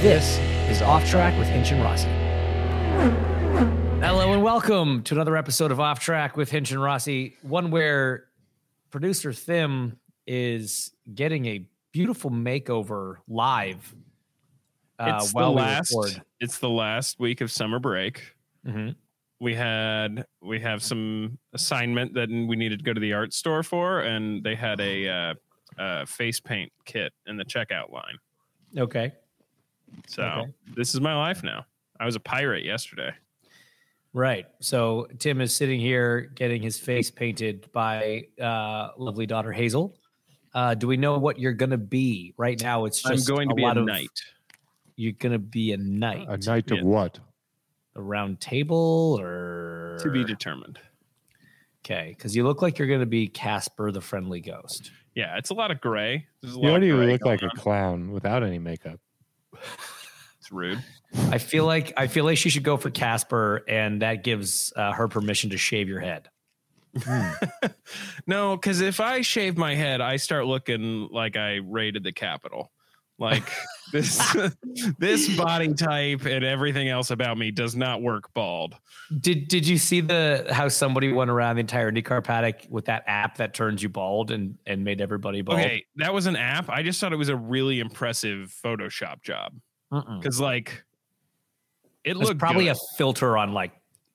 [0.00, 0.38] This
[0.70, 2.08] is Off Track with Hinch and Rossi.
[4.00, 8.24] Hello and welcome to another episode of Off Track with Hinch and Rossi, one where
[8.90, 13.94] producer Tim is getting a beautiful makeover live.
[14.98, 15.94] uh, it's the while we last.
[15.94, 16.22] record.
[16.40, 18.34] It's the last week of summer break.
[18.66, 18.94] Mhm.
[19.40, 23.62] We had we have some assignment that we needed to go to the art store
[23.62, 25.34] for, and they had a uh,
[25.78, 28.16] uh, face paint kit in the checkout line.
[28.78, 29.12] Okay.
[30.06, 30.52] So Okay.
[30.76, 31.66] this is my life now.
[31.98, 33.12] I was a pirate yesterday.
[34.12, 34.46] Right.
[34.60, 39.96] So Tim is sitting here getting his face painted by uh, lovely daughter Hazel.
[40.52, 42.86] Uh, do we know what you're going to be right now?
[42.86, 44.08] It's I'm just going to a be lot a of, knight.
[44.96, 46.78] You're going to be a knight, A night Yeah.
[46.80, 47.20] of what?
[47.94, 50.78] a round table, or To be determined.
[51.84, 52.14] okay?
[52.16, 54.90] Because you look like you're going to be Casper the Friendly Ghost.
[55.14, 56.26] Yeah, it's a lot of gray.
[56.40, 58.98] There's a You lot of already gray look like going a clown without any makeup.
[60.40, 60.82] It's rude.
[61.28, 64.92] I feel like I feel like she should go for Casper, and that gives uh,
[64.92, 66.28] her permission to shave your head.
[68.26, 72.70] No, because if I shave my head, I start looking like I raided the Capitol.
[73.20, 73.52] Like
[73.92, 74.36] this,
[74.98, 78.74] this body type and everything else about me does not work bald.
[79.20, 83.04] Did Did you see the how somebody went around the entire IndyCar paddock with that
[83.06, 85.60] app that turns you bald and and made everybody bald?
[85.60, 86.70] Okay, that was an app.
[86.70, 89.54] I just thought it was a really impressive Photoshop job
[89.90, 90.84] because, like,
[92.04, 92.76] it There's looked probably good.
[92.76, 93.72] a filter on like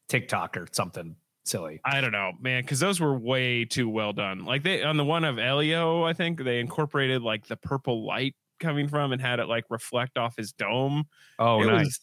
[0.07, 1.79] TikTok or something silly.
[1.85, 4.45] I don't know, man, because those were way too well done.
[4.45, 8.33] Like they on the one of Helio, I think they incorporated like the purple light
[8.59, 11.05] coming from and had it like reflect off his dome.
[11.39, 11.99] Oh, It was- nice.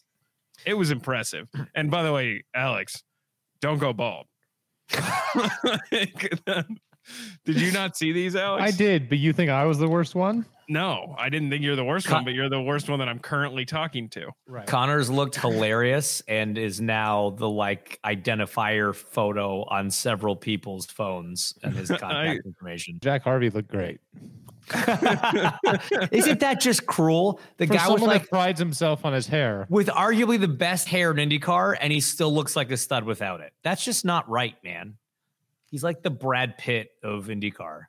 [0.65, 1.47] It was impressive.
[1.73, 3.03] And by the way, Alex,
[3.59, 4.27] don't go bald.
[5.91, 8.63] did you not see these, Alex?
[8.63, 10.45] I did, but you think I was the worst one?
[10.69, 13.09] No, I didn't think you're the worst Con- one, but you're the worst one that
[13.09, 14.29] I'm currently talking to.
[14.47, 14.65] Right.
[14.65, 21.75] Conor's looked hilarious and is now the like identifier photo on several people's phones and
[21.75, 22.99] his contact information.
[23.01, 23.99] Jack Harvey looked great.
[26.11, 27.39] Isn't that just cruel?
[27.57, 29.67] The For guy with like prides himself on his hair.
[29.69, 33.41] with arguably the best hair in IndyCar, and he still looks like a stud without
[33.41, 33.53] it.
[33.63, 34.95] That's just not right, man.
[35.69, 37.83] He's like the Brad Pitt of IndyCar.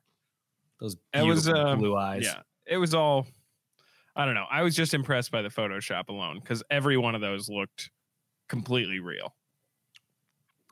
[0.80, 2.24] Those It was, beautiful uh, blue eyes.
[2.24, 3.26] Yeah, it was all.
[4.16, 4.46] I don't know.
[4.50, 7.90] I was just impressed by the Photoshop alone because every one of those looked
[8.48, 9.34] completely real.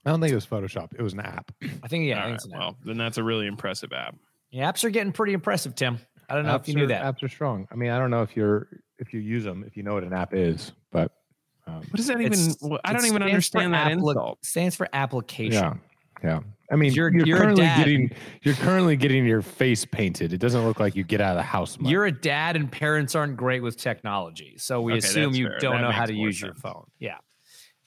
[0.05, 0.93] I don't think it was Photoshop.
[0.97, 1.53] It was an app.
[1.83, 2.19] I think yeah.
[2.19, 2.59] I think right, it's an app.
[2.59, 4.17] well, then that's a really impressive app.
[4.53, 5.99] Yeah, apps are getting pretty impressive, Tim.
[6.29, 7.03] I don't know if you knew are- that.
[7.03, 7.67] Apps are strong.
[7.73, 8.69] I mean, I don't know if you're
[8.99, 11.11] if you use them, if you know what an app is, but
[11.67, 12.39] um, What does that even?
[12.85, 14.45] I don't even understand that appli- insult.
[14.45, 15.53] Stands for application.
[15.53, 15.75] yeah,
[16.23, 16.41] yeah.
[16.71, 18.11] I mean, You're- you're, you're currently getting
[18.43, 20.33] you're currently getting your face painted.
[20.33, 21.91] It doesn't look like you get out of the house much.
[21.91, 25.59] You're a dad, and parents aren't great with technology, so we Okay, assume you fair.
[25.59, 26.85] don't That know how to more use your phone.
[26.99, 27.17] Yeah.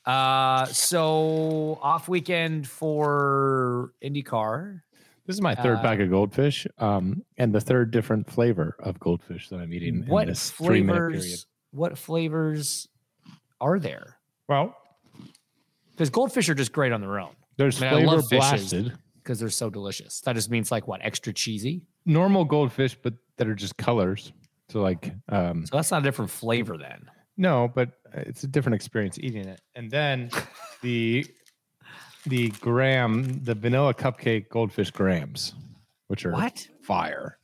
[0.05, 4.81] Uh, so off weekend for IndyCar.
[5.25, 8.99] This is my third Uh, pack of goldfish, um, and the third different flavor of
[8.99, 10.87] goldfish that I'm eating in What this three period.
[11.13, 11.47] flavors?
[11.71, 12.87] What flavors
[13.59, 14.17] are there?
[14.47, 14.75] Well,
[15.91, 19.39] Because goldfish are just great on their own there's I mean, I flavor blasted, because
[19.39, 20.19] they're so delicious.
[20.21, 21.87] That just means like what extra cheesy.
[22.05, 24.31] normal goldfish, but that are just colors.
[24.69, 27.09] So like, um, So that's not a different flavor then.
[27.37, 29.61] no, but it's a different experience eating it.
[29.73, 30.29] And then
[30.81, 31.25] the
[32.25, 35.53] the graham, the vanilla cupcake goldfish grams,
[36.07, 36.67] which are What?
[36.81, 37.37] fire.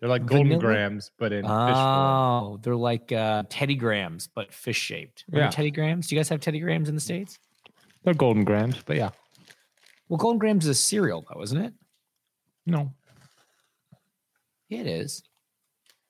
[0.00, 0.60] They're like golden Vanilla?
[0.62, 1.56] grams, but in fish form.
[1.58, 5.24] Oh, they're like uh, Teddy Grahams, but fish shaped.
[5.28, 5.50] Remember Yeah.
[5.50, 6.06] Teddy Grahams?
[6.08, 7.38] Do you guys have Teddy Grahams in the States?
[8.04, 9.10] They're golden grams, but yeah,
[10.08, 11.72] Well, Golden Grahams is a cereal, though, isn't it?
[12.66, 12.92] no.
[14.68, 15.22] It is.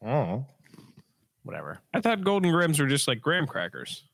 [0.05, 0.47] Oh,
[1.43, 1.79] whatever.
[1.95, 4.05] I thought Golden Grahams were just like graham crackers.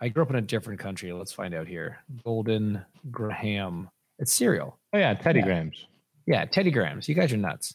[0.00, 1.12] I grew up in a different country.
[1.12, 1.98] Let's find out here.
[2.24, 3.88] Golden Graham.
[4.18, 4.78] It's cereal.
[4.92, 5.44] Oh yeah, Teddy Yeah.
[5.46, 5.86] Grahams.
[6.26, 7.08] Yeah, Teddy Grahams.
[7.08, 7.74] You guys are nuts.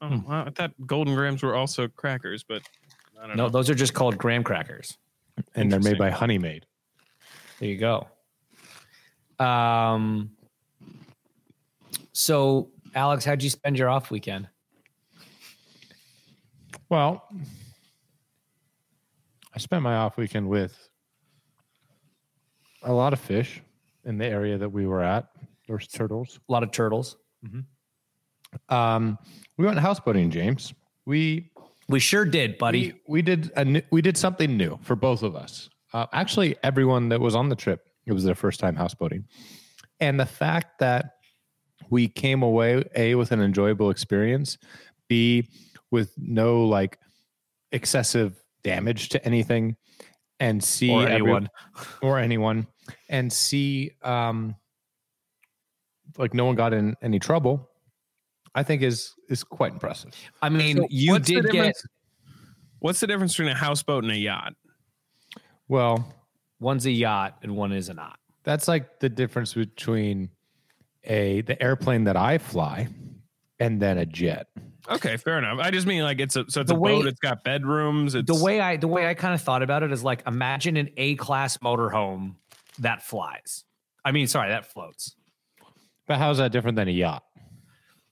[0.00, 2.62] Oh, well, I thought Golden Grahams were also crackers, but
[3.20, 3.48] I don't No, know.
[3.50, 4.96] those are just called graham crackers.
[5.54, 6.66] And they're made by Honey Maid.
[7.58, 8.08] There you go.
[9.44, 10.30] Um.
[12.12, 14.48] So, Alex, how'd you spend your off weekend?
[16.88, 17.22] Well,
[19.54, 20.87] I spent my off weekend with
[22.82, 23.62] a lot of fish
[24.04, 25.28] in the area that we were at.
[25.66, 26.38] There's turtles.
[26.48, 27.16] A lot of turtles.
[28.68, 29.18] Um,
[29.56, 30.72] we went houseboating, James.
[31.06, 31.50] We
[31.88, 32.92] We sure did, buddy.
[32.92, 35.68] we, we did a new, we did something new for both of us.
[35.92, 39.24] Uh, actually, everyone that was on the trip, it was their first time houseboating,
[40.00, 41.14] and the fact that
[41.90, 44.58] we came away a with an enjoyable experience,
[45.08, 45.48] b
[45.90, 46.98] with no like
[47.72, 49.76] excessive damage to anything,
[50.40, 51.48] and see Or every- anyone.
[52.02, 52.66] or anyone,
[53.08, 54.54] and see um
[56.16, 57.68] like no one got in any trouble.
[58.54, 60.12] I think is is quite impressive.
[60.42, 61.74] I mean, So you did get
[62.80, 64.54] What's the difference between a houseboat and a yacht?
[65.66, 66.14] Well,
[66.60, 68.18] one's a yacht and one is a not.
[68.44, 70.30] That's like the difference between
[71.04, 72.88] a the airplane that I fly
[73.60, 74.46] and then a jet.
[74.90, 75.58] Okay, fair enough.
[75.60, 77.06] I just mean like it's a so it's The a way- boat.
[77.06, 78.14] It's got bedrooms.
[78.14, 80.76] It's The way I the way I kind of thought about it is like imagine
[80.76, 82.34] an A class motorhome
[82.78, 83.64] that flies.
[84.04, 85.14] I mean, sorry, that floats.
[86.06, 87.22] But how's that different than a yacht?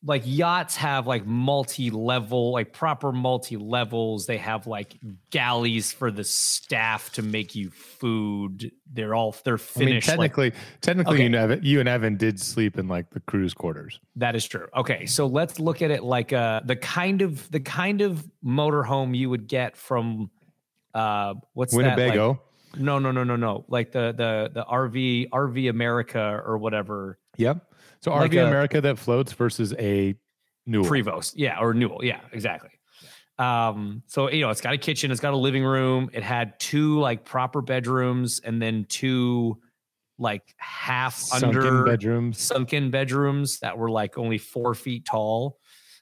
[0.07, 4.97] Like yachts have like multi-level like proper multi-levels they have like
[5.31, 10.17] galleys for the staff to make you food they're all they're I mean, finished like-
[10.35, 11.23] technically, technically, Okay.
[11.25, 13.99] you, know, Evan- you and Evan did sleep in like the cruise quarters.
[14.17, 17.61] that is true okay so let's look at it like uh the kind of the
[17.61, 20.31] kind of motorhome you would get from
[20.95, 22.41] uh what's that like- Winnebago.
[22.79, 27.71] no no no no no like the the the rv rv america or whatever Yep.
[28.07, 30.15] So Like RV a- America that floats versus a
[30.65, 31.33] new Prevost.
[31.35, 32.05] Yeah, or Newell.
[32.05, 32.71] Yeah, exactly.
[33.37, 36.59] Um, so you know, it's got a kitchen, it's got a living room, it had
[36.61, 39.59] two like proper bedrooms, and then two
[40.19, 42.39] like half sunken under bedrooms.
[42.41, 45.59] sunken bedrooms that were like only four feet tall.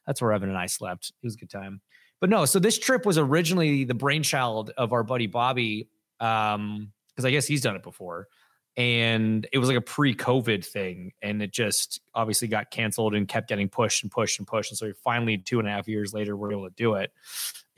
[0.06, 1.08] That's where Evan and I slept.
[1.22, 1.80] It was a good time.
[2.20, 5.88] But no, so this trip was originally the brainchild of our buddy Bobby,
[6.20, 8.28] um, because I guess he's done it before.
[8.76, 13.48] And it was like a pre-COVID thing, and it just obviously got canceled and kept
[13.48, 14.72] getting pushed and pushed and pushed.
[14.72, 17.12] And so finally, two and a half years later, we're able to do it.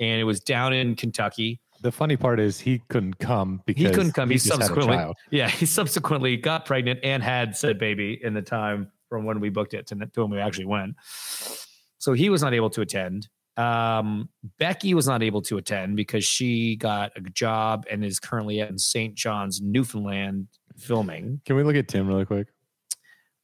[0.00, 1.60] And it was down in Kentucky.
[1.82, 4.30] The funny part is he couldn't come because He couldn't come.
[4.30, 8.90] He, a subsequently, yeah, he subsequently got pregnant and had said baby in the time
[9.10, 10.96] from when we booked it to, to when we actually went.
[11.98, 13.28] So he was not able to attend.
[13.56, 14.28] Um,
[14.58, 18.78] Becky was not able to attend because she got a job and is currently in
[18.78, 19.14] St.
[19.14, 21.40] John's, Newfoundland, filming.
[21.44, 22.48] Can we look at Tim really quick?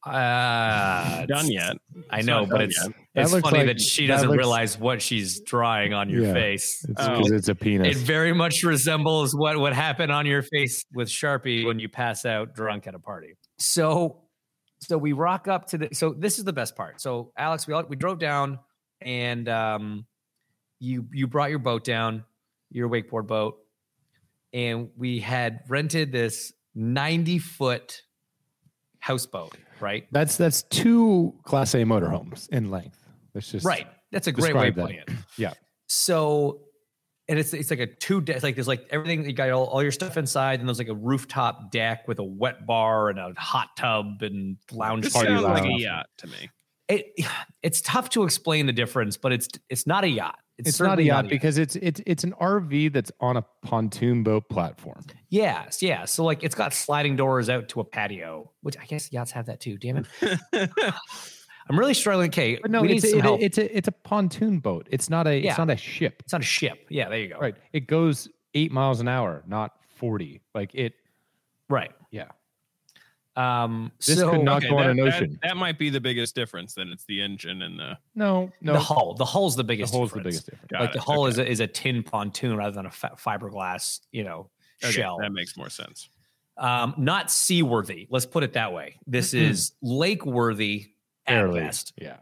[0.05, 1.77] Uh, done yet.
[2.09, 2.95] I know, not but done it's yet.
[3.15, 6.09] That it's looks funny like- that she that doesn't looks- realize what she's drawing on
[6.09, 6.33] your Yeah.
[6.33, 6.83] face.
[6.83, 7.95] It's because it's a penis.
[7.95, 12.25] It very much resembles what would happen on your face with Sharpie when you pass
[12.25, 13.35] out drunk at a party.
[13.59, 14.23] So,
[14.81, 15.89] so we rock up to the.
[15.93, 16.99] So this is the best part.
[16.99, 18.59] So Alex, we all, we drove down,
[18.99, 20.05] and um,
[20.79, 22.25] you you brought your boat down,
[22.71, 23.55] your wakeboard boat,
[24.51, 28.01] and we had rented this ninety foot
[28.99, 29.55] houseboat.
[29.79, 32.99] Right, That's that's two Class A motorhomes in length.
[33.33, 33.87] That's just right.
[34.11, 35.09] That's a great way of describe putting it.
[35.37, 35.53] Yeah.
[35.87, 36.61] So,
[37.27, 38.43] and it's it's like a two deck.
[38.43, 39.25] Like there's like everything.
[39.25, 42.23] You got all, all your stuff inside, and there's like a rooftop deck with a
[42.23, 46.27] wet bar and a hot tub and lounge This Party sounds like a yacht to
[46.27, 46.49] me.
[46.87, 47.07] It
[47.63, 50.39] it's tough to explain the difference, but it's it's not a yacht.
[50.59, 54.23] It's not a certainly yacht because it's it's it's an RV that's on a pontoon
[54.23, 55.01] boat platform.
[55.29, 56.05] yes, yeah.
[56.05, 59.47] So like it's got sliding doors out to a patio, which I guess yachts have
[59.47, 59.77] that too.
[59.77, 60.69] Damn it.
[61.69, 62.27] I'm really struggling.
[62.27, 63.41] Okay, But no, it's some a, help.
[63.41, 64.87] it's a it's a pontoon boat.
[64.91, 65.51] It's not a Yeah.
[65.51, 66.21] it's not a ship.
[66.23, 66.85] it's not a ship.
[66.89, 67.39] Yeah, there you go.
[67.39, 67.55] Right.
[67.71, 70.41] It goes eight miles an hour, not forty.
[70.53, 70.93] Like it.
[71.69, 71.91] right.
[73.35, 73.63] Yeah.
[73.63, 75.39] Um, This so could not Okay, go on that, an that- ocean.
[75.43, 76.73] that might be the biggest difference.
[76.75, 77.97] Then it's the engine and the.
[78.15, 78.51] No.
[78.61, 78.73] No.
[78.73, 79.91] the hull, the hull's the biggest.
[79.93, 80.11] the biggest.
[80.13, 80.69] hole's the biggest difference.
[80.71, 81.29] Got like it, the hull okay.
[81.31, 84.49] is a, is a tin pontoon rather than a fi- fiberglass, you know,
[84.83, 85.17] Okay, shell.
[85.19, 86.09] That makes more sense.
[86.57, 88.05] Um, not seaworthy.
[88.11, 88.97] Let's put it that way.
[89.07, 90.91] This is lake worthy
[91.25, 91.61] at Barely.
[91.61, 91.93] best.
[91.99, 92.17] Yeah.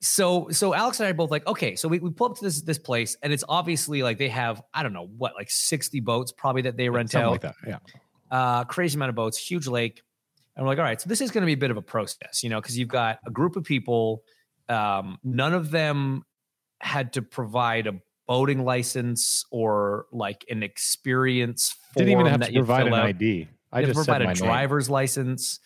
[0.00, 2.44] So so Alex and I are both like, okay, so we, we pull up to
[2.44, 5.98] this this place, and it's obviously like they have I don't know what like sixty
[5.98, 7.30] boats probably that they rent Something out.
[7.32, 7.54] like that.
[7.66, 7.78] Yeah.
[8.30, 10.02] uh, crazy amount of boats, huge lake.
[10.56, 11.82] And we're like, all right, so this is going to be a bit of a
[11.82, 14.22] process, you know, because you've got a group of people.
[14.68, 16.22] Um, none of them
[16.80, 17.94] had to provide a
[18.26, 23.06] boating license or like an experience Didn't even have to provide an out.
[23.06, 23.48] ID.
[23.72, 24.44] I You have to just provide my a name.
[24.44, 25.60] driver's license.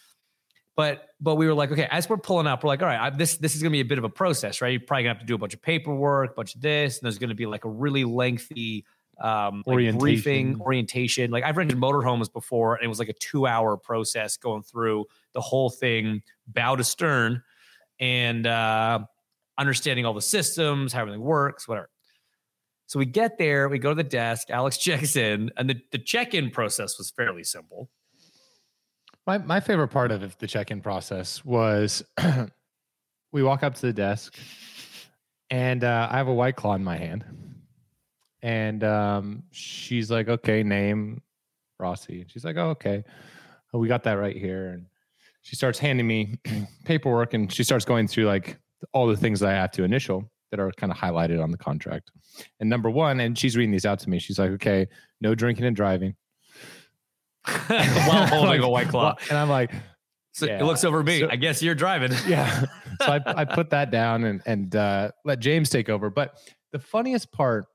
[0.74, 3.10] But but we were like, okay, as we're pulling up, we're like, all right, I,
[3.10, 4.68] this this is gonna be a bit of a process, right?
[4.70, 7.04] You're probably gonna have to do a bunch of paperwork, a bunch of this, and
[7.04, 8.84] there's gonna be like a really lengthy
[9.20, 9.98] um like Orientation.
[9.98, 11.30] briefing, orientation.
[11.30, 15.06] Like I've rented motorhomes before, and it was like a two hour process going through
[15.32, 17.42] the whole thing, bow to stern,
[17.98, 19.00] and uh
[19.58, 21.90] understanding all the systems, how everything works, whatever.
[22.86, 25.98] So we get there, we go to the desk, Alex checks in, and the, the
[25.98, 27.90] check-in process was fairly simple.
[29.26, 32.02] My my favorite part of the check-in process was
[33.32, 34.38] we walk up to the desk
[35.50, 37.24] and uh, I have a white claw in my hand.
[38.42, 41.22] And um, she's like, okay, name
[41.78, 42.22] Rossi.
[42.22, 43.04] And she's like, oh, okay.
[43.74, 44.68] Oh, we got that right here.
[44.68, 44.86] And
[45.42, 46.36] she starts handing me
[46.84, 48.58] paperwork and she starts going through like
[48.92, 51.58] all the things that I have to initial that are kind of highlighted on the
[51.58, 52.10] contract.
[52.60, 54.18] And number one, and she's reading these out to me.
[54.18, 54.86] She's like, okay,
[55.20, 56.14] no drinking and driving.
[57.66, 59.14] While holding a white claw.
[59.28, 59.72] And I'm like,
[60.32, 60.60] So Yeah.
[60.60, 61.20] it looks over me.
[61.20, 62.12] So- I guess you're driving.
[62.26, 62.64] yeah.
[63.02, 66.10] So I, I put that down and and uh, let James take over.
[66.10, 66.38] But
[66.72, 67.66] the funniest part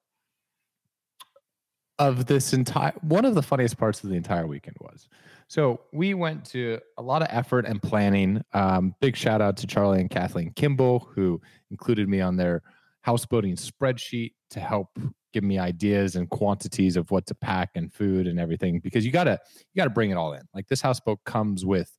[2.07, 5.07] of this entire one of the funniest parts of the entire weekend was
[5.47, 8.43] so we went to a lot of effort and planning.
[8.53, 12.63] Um, big shout out to Charlie and Kathleen Kimball who included me on their
[13.05, 14.97] houseboating spreadsheet to help
[15.33, 19.11] give me ideas and quantities of what to pack and food and everything because you
[19.11, 19.39] gotta
[19.73, 20.41] you gotta bring it all in.
[20.53, 21.91] Like this houseboat comes with,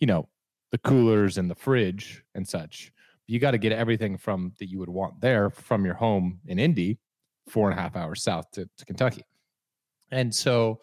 [0.00, 0.28] you know,
[0.72, 2.90] the coolers and the fridge and such.
[3.26, 6.58] You got to get everything from that you would want there from your home in
[6.58, 6.98] Indy,
[7.48, 9.22] four and a half hours south to, to Kentucky.
[10.10, 10.80] And so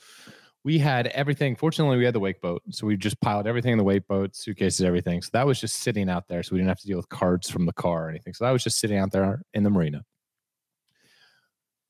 [0.63, 1.55] we had everything.
[1.55, 2.61] Fortunately, we had the wake boat.
[2.69, 5.21] So we just piled everything in the wake boat, suitcases, everything.
[5.21, 6.43] So that was just sitting out there.
[6.43, 8.33] So we didn't have to deal with cards from the car or anything.
[8.33, 10.03] So that was just sitting out there in the marina.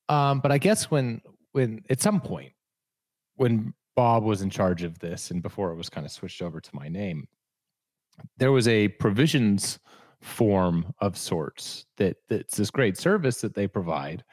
[0.08, 1.22] Um, but I guess when
[1.54, 2.54] when at some point
[3.36, 6.62] when Bob was in charge of this and before it was kind of switched over
[6.62, 7.28] to my name,
[8.38, 9.80] there was a provisions
[10.22, 14.24] form of sorts that that's this great service that they provide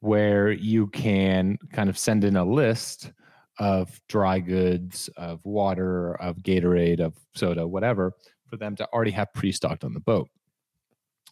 [0.00, 3.12] where you can kind of send in a list
[3.58, 8.12] of dry goods, of water, of Gatorade, of soda, whatever,
[8.48, 10.28] for them to already have pre-stocked on the boat.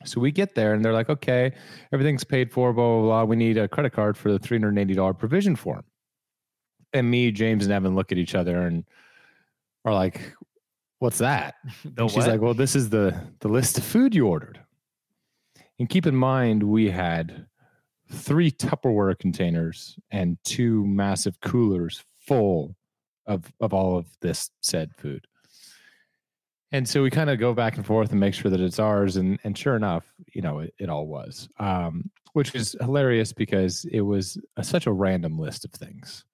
[0.05, 1.53] So we get there and they're like, okay,
[1.93, 3.25] everything's paid for, blah, blah, blah.
[3.25, 5.85] We need a credit card for the $380 provision form.
[6.93, 8.85] And me, James, and Evan look at each other and
[9.85, 10.35] are like,
[10.99, 11.55] what's that?
[11.83, 12.29] She's what?
[12.29, 14.61] like, well, this is the the list of food you ordered.
[15.79, 17.47] And keep in mind, we had
[18.11, 22.77] three Tupperware containers and two massive coolers full
[23.27, 25.27] of of all of this said food.
[26.71, 29.17] And so we kind of go back and forth and make sure that it's ours.
[29.17, 31.49] And and sure enough, you know, it, it all was.
[31.59, 36.25] Um, which is hilarious because it was a, such a random list of things.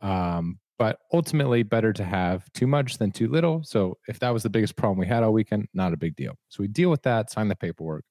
[0.00, 3.62] Um, but ultimately better to have too much than too little.
[3.62, 6.36] So if that was the biggest problem we had all weekend, not a big deal.
[6.48, 8.04] So we deal with that, sign the paperwork,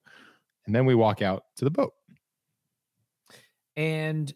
[0.65, 1.93] and then we walk out to the boat.
[3.75, 4.33] And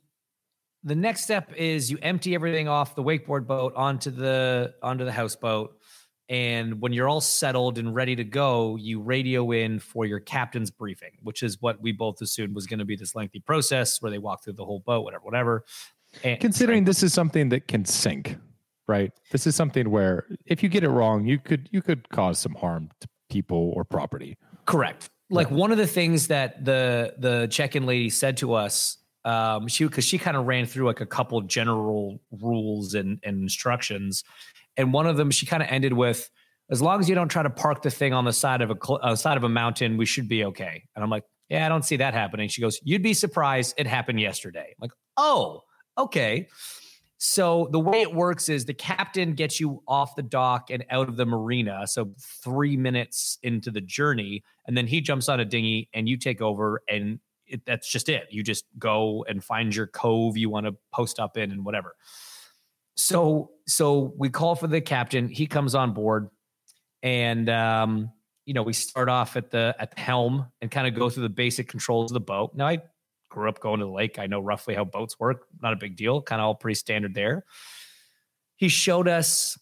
[0.84, 5.12] the next step is you empty everything off the wakeboard boat onto the onto the
[5.12, 5.78] houseboat.
[6.30, 10.72] And when you're all settled and ready to go, you radio in for your captain's
[10.72, 14.12] briefing, which is what we both assumed was going to be this lengthy process where
[14.12, 15.66] they walk through the whole boat, whatever, whatever.
[16.24, 18.38] And Considering this is something that can sink,
[18.88, 19.12] right?
[19.32, 22.56] This is something where if you get it wrong, you could you could cause some
[22.56, 24.38] harm to people or property.
[24.66, 25.10] Correct.
[25.30, 29.86] Like one of the things that the the check-in lady said to us, um, she
[29.86, 34.24] because she kind of ran through like a couple general rules and, and instructions,
[34.78, 36.30] and one of them she kind of ended with,
[36.70, 38.76] "As long as you don't try to park the thing on the side of a
[38.82, 41.70] cl- uh, side of a mountain, we should be okay." And I'm like, "Yeah, I
[41.70, 43.74] don't see that happening." She goes, "You'd be surprised.
[43.78, 45.64] It happened yesterday." I'm like, "Oh,
[45.98, 46.48] okay."
[47.20, 51.10] So the way it works is the captain gets you off the dock and out
[51.10, 51.88] of the marina.
[51.88, 52.12] So
[52.44, 56.42] three minutes into the journey, and then he jumps on a dinghy and you take
[56.42, 58.28] over, and it, that's just it.
[58.30, 61.96] You just go and find your cove you want to post up in and whatever.
[62.96, 65.30] So so we call for the captain.
[65.30, 66.30] He comes on board,
[67.04, 68.12] and um,
[68.46, 71.24] you know we start off at the at the helm and kind of go through
[71.24, 72.52] the basic controls of the boat.
[72.56, 72.80] Now I
[73.30, 74.20] grew up going to the lake.
[74.20, 75.46] I know roughly how boats work.
[75.62, 76.22] Not a big deal.
[76.22, 77.46] Kind of all pretty standard there.
[78.56, 79.58] He showed us.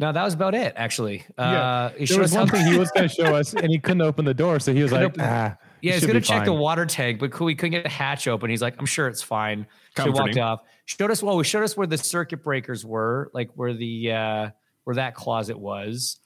[0.00, 0.72] No, that was about it.
[0.76, 3.52] Actually, uh, he There was us how- one thing he was going to show us,
[3.52, 6.20] and he couldn't open the door, so he was like, open- "Ah, Yeah, he's gonna
[6.20, 8.48] be check the water tank, but cool, we couldn't get the hatch open.
[8.50, 9.66] He's like, I'm sure it's fine.
[9.96, 10.60] So we walked off.
[10.86, 14.50] Showed us well, we showed us where the circuit breakers were, like where the uh
[14.84, 16.16] where that closet was.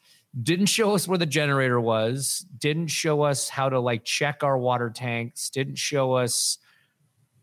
[0.43, 4.59] didn't show us where the generator was, didn't show us how to like check our
[4.59, 6.59] water tanks, didn't show us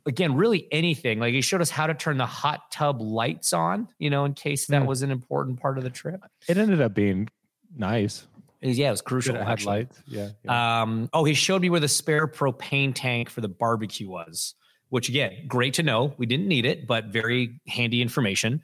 [0.05, 1.19] again really anything.
[1.19, 4.33] Like he showed us how to turn the hot tub lights on, you know, in
[4.33, 4.87] case that Yeah.
[4.87, 6.21] was an important part of the trip.
[6.47, 7.29] It ended up being
[7.75, 8.25] nice.
[8.61, 9.35] Yeah, it was crucial.
[9.37, 9.77] Actually.
[9.79, 10.01] lights.
[10.07, 10.29] Yeah.
[10.43, 10.81] yeah.
[10.81, 14.53] Um, oh, he showed me where the spare propane tank for the barbecue was,
[14.89, 16.13] which again, great to know.
[16.17, 18.61] We didn't need it, but very handy information.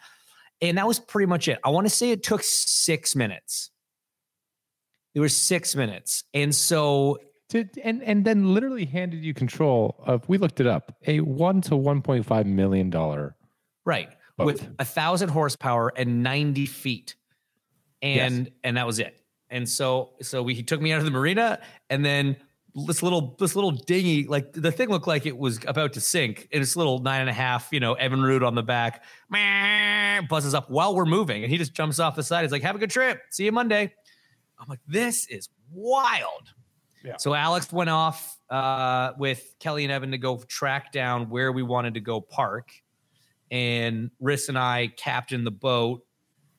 [0.62, 1.58] And that was pretty much it.
[1.63, 3.72] I want to say it took six minutes.
[5.15, 6.24] It was six minutes.
[6.34, 7.17] And so
[7.50, 10.27] To, and and then literally handed you control of.
[10.27, 10.98] We looked it up.
[11.08, 13.36] A one to one point five million dollar.
[13.86, 14.10] Right.
[14.38, 14.46] Boat.
[14.46, 17.16] With a thousand horsepower and 90 feet.
[18.01, 19.20] And and that was it.
[19.50, 22.36] And so so we he took me out of the marina and then
[22.86, 26.48] this little this little dinghy, like the thing looked like it was about to sink.
[26.51, 29.04] And it's little nine and a half, you know, Evinrude on the back,
[30.30, 31.44] buzzes up while we're moving.
[31.44, 32.44] And he just jumps off the side.
[32.44, 33.22] He's like, have a good trip.
[33.32, 33.94] See you Monday.
[34.60, 36.54] I'm like, this is wild.
[37.07, 37.17] Yeah.
[37.17, 41.63] So Alex went off uh, with Kelly and Evan to go track down where we
[41.63, 42.69] wanted to go park
[43.49, 46.03] and Riss and I captained the boat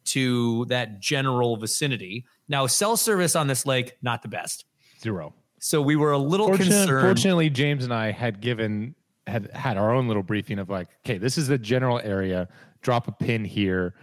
[0.06, 2.24] to that general vicinity.
[2.48, 4.64] Now, cell service on this lake, not the best.
[5.02, 5.34] Zero.
[5.60, 7.06] So we were a little Fortunate- concerned.
[7.06, 8.94] fortunately, James and I had given
[9.26, 12.48] had had our own little briefing of like, okay, this is the general area.
[12.80, 13.94] Drop a pin here.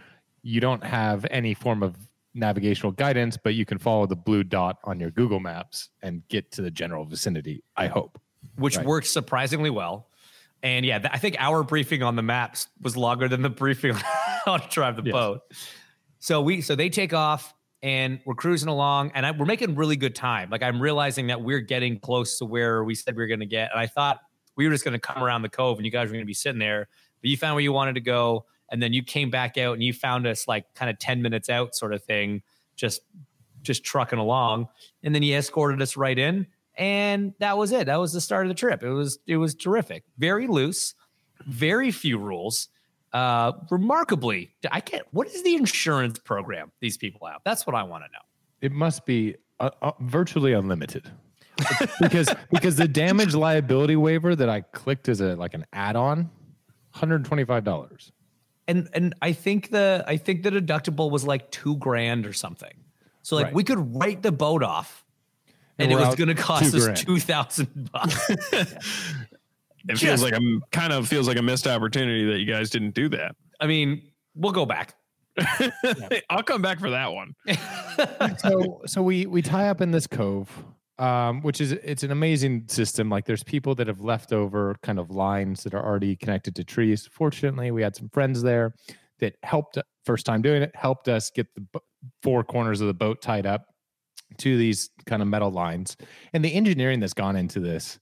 [0.42, 1.96] You don't have any form of
[2.36, 6.52] navigational guidance, but you can follow the blue dot on your Google Maps and get
[6.52, 7.62] to the general vicinity.
[7.76, 8.20] I hope.
[8.56, 8.86] which Right.
[8.86, 10.08] worked surprisingly well.
[10.62, 13.90] And yeah, th- I think our briefing on the maps was longer than the briefing
[13.94, 14.00] on
[14.46, 15.12] how to drive the Yes.
[15.12, 15.40] boat.
[16.20, 17.52] So we so they take off
[17.82, 20.48] and we're cruising along and I, we're making really good time.
[20.50, 23.46] Like I'm realizing that we're getting close to where we said we were going to
[23.46, 23.70] get.
[23.72, 24.20] And I thought
[24.56, 26.26] we were just going to come around the cove and you guys were going to
[26.26, 26.88] be sitting there,
[27.20, 29.82] but you found where you wanted to go and then you came back out and
[29.82, 32.42] you found us like kind of 10 minutes out sort of thing,
[32.76, 33.00] just
[33.62, 34.68] just trucking along.
[35.02, 36.46] And then he escorted us right in.
[36.78, 37.86] And that was it.
[37.86, 38.82] That was the start of the trip.
[38.82, 40.04] It was it was terrific.
[40.18, 40.94] Very loose,
[41.46, 42.68] very few rules.
[43.12, 47.40] Uh remarkably, I can't what is the insurance program these people have?
[47.44, 48.24] That's what I want to know.
[48.60, 51.10] It must be uh, uh, virtually unlimited.
[52.00, 56.30] because because the damage liability waiver that I clicked as a like an add-on,
[56.90, 58.12] hundred twenty-five dollars.
[58.68, 62.72] And and I think the I think the deductible was like two grand or something.
[63.22, 63.54] So like Right.
[63.54, 65.04] we could write the boat off
[65.78, 66.96] and, And it was going to cost two us grand.
[66.98, 68.30] two thousand bucks.
[69.88, 70.40] It Just- feels like a
[70.72, 73.36] kind of feels like a missed opportunity that you guys didn't do that.
[73.60, 74.02] I mean,
[74.34, 74.96] we'll go back.
[76.28, 77.36] I'll come back for that one.
[78.38, 80.50] so so we we tie up in this cove
[80.98, 83.10] um which is it's an amazing system.
[83.10, 86.64] Like there's people that have left over kind of lines that are already connected to
[86.64, 87.08] trees.
[87.10, 88.74] Fortunately we had some friends there
[89.18, 91.80] that helped first time doing it helped us get the
[92.22, 93.66] four corners of the boat tied up
[94.38, 95.96] to these kind of metal lines.
[96.32, 97.98] And the engineering that's gone into this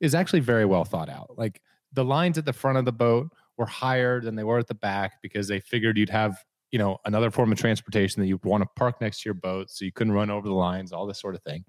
[0.00, 1.34] is actually very well thought out.
[1.36, 1.60] Like
[1.92, 4.74] the lines at the front of the boat were higher than they were at the
[4.74, 6.36] back because they figured you'd have
[6.70, 9.70] you know another form of transportation that you'd want to park next to your boat
[9.70, 11.64] so you couldn't run over the lines all this sort of thing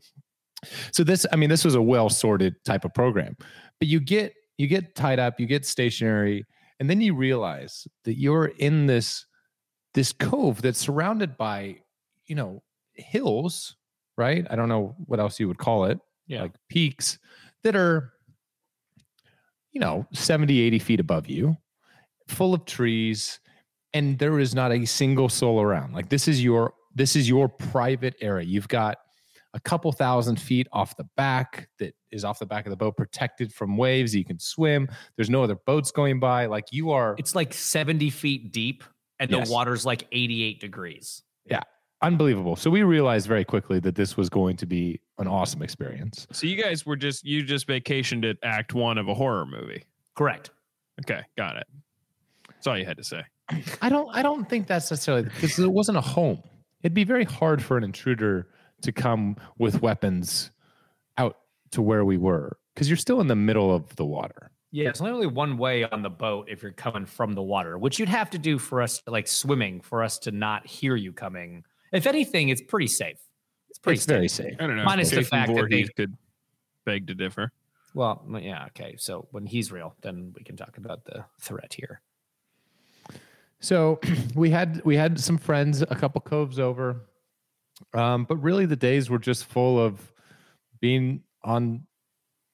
[0.92, 3.36] so this i mean this was a well sorted type of program
[3.80, 6.46] but you get you get tied up you get stationary
[6.80, 9.26] and then you realize that you're in this
[9.94, 11.76] this cove that's surrounded by
[12.26, 12.62] you know
[12.94, 13.76] hills
[14.18, 14.46] right?
[14.50, 16.42] I don't know what else you would call it Yeah.
[16.42, 17.18] like peaks
[17.64, 18.12] that are
[19.72, 21.56] you know 70 80 feet above you
[22.28, 23.40] full of trees
[23.94, 25.94] and there is not a single soul around.
[25.94, 28.46] Like this is your this is your private area.
[28.46, 28.98] You've got
[29.54, 32.96] a couple thousand feet off the back that is off the back of the boat
[32.96, 37.16] protected from waves you can swim there's no other boats going by like you are
[37.18, 38.84] It's like 70 feet deep
[39.20, 39.48] and Yes.
[39.48, 41.24] the water's like 88 degrees.
[41.46, 41.62] Yeah.
[42.02, 46.28] Unbelievable so we realized very quickly that this was going to be an awesome experience
[46.32, 49.84] So you guys were just you just vacationed at Act One of a horror movie.
[50.16, 50.52] Correct.
[51.02, 51.66] Okay, got it.
[52.50, 53.24] That's all you had to say.
[53.82, 56.42] I don't I don't think that's necessarily because it wasn't a home.
[56.84, 58.48] It'd be very hard for an intruder
[58.82, 60.52] to come with weapons
[61.18, 61.38] out
[61.72, 64.52] to where we were because you're still in the middle of the water.
[64.72, 67.98] Yeah, it's only one way on the boat if you're coming from the water, which
[67.98, 71.64] you'd have to do for us, like swimming, for us to not hear you coming.
[71.92, 73.18] If anything, it's pretty safe.
[73.70, 74.52] It's pretty It's very safe.
[74.52, 74.56] safe.
[74.60, 74.84] I don't know.
[74.84, 76.16] Minus the Jason fact that Voorhees they- could
[76.86, 77.52] beg to differ.
[77.96, 78.96] Well, yeah, okay.
[79.00, 82.02] So when he's real, then we can talk about the threat here.
[83.60, 84.00] So
[84.36, 87.09] we had we had some friends, a couple coves over,
[87.94, 90.12] um, but really the days were just full of
[90.80, 91.86] being on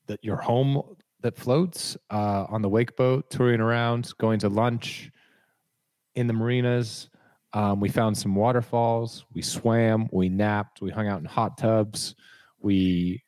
[0.08, 0.82] the, your home
[1.22, 5.12] that floats uh, on the wake boat, touring around, going to lunch
[6.16, 7.10] in the marinas.
[7.54, 9.26] Um, we found some waterfalls.
[9.34, 10.08] We swam.
[10.12, 10.82] We napped.
[10.82, 12.16] We hung out in hot tubs.
[12.60, 13.24] We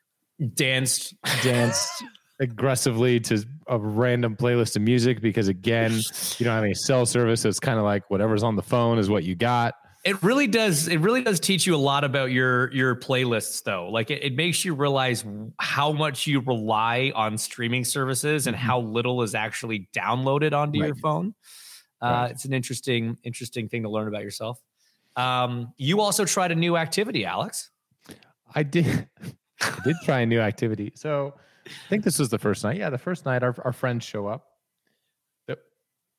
[0.53, 1.15] Danced.
[1.41, 2.03] danced
[2.39, 7.41] aggressively to a random playlist of music because again, you don't have any cell service.
[7.41, 9.73] So it's kind of like whatever's on the phone is what you got.
[10.07, 10.87] It really does.
[10.87, 13.89] It really does teach you a lot about your your playlists, though.
[13.89, 15.25] Like it, it makes you realize
[15.59, 20.93] how much you rely on streaming services and how little is actually downloaded onto your
[20.93, 21.01] Right.
[21.01, 21.35] phone.
[22.01, 22.31] Uh, Right.
[22.31, 24.61] It's an interesting, interesting thing to learn about yourself.
[25.17, 27.69] Um, you also tried a new activity, Alex.
[28.55, 29.09] I did.
[29.61, 30.93] I did try a new activity.
[30.95, 31.33] So
[31.65, 32.77] I think this was the first night.
[32.77, 34.45] Yeah, the first night our, our friends show up.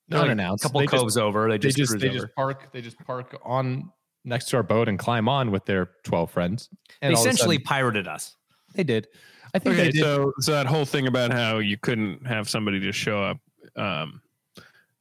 [0.09, 0.65] They're Like unannounced.
[0.65, 1.49] A couple They just- coves over.
[1.49, 2.19] They they just, just they over.
[2.21, 3.93] just park they just park on
[4.25, 6.69] next to our boat and climb on with their 12 friends
[7.01, 8.37] They and all of a essentially sudden- pirated us.
[8.75, 9.07] they did
[9.55, 12.49] i think Okay, they did so so that whole thing about how you couldn't have
[12.49, 13.39] somebody just show up
[13.77, 14.21] um,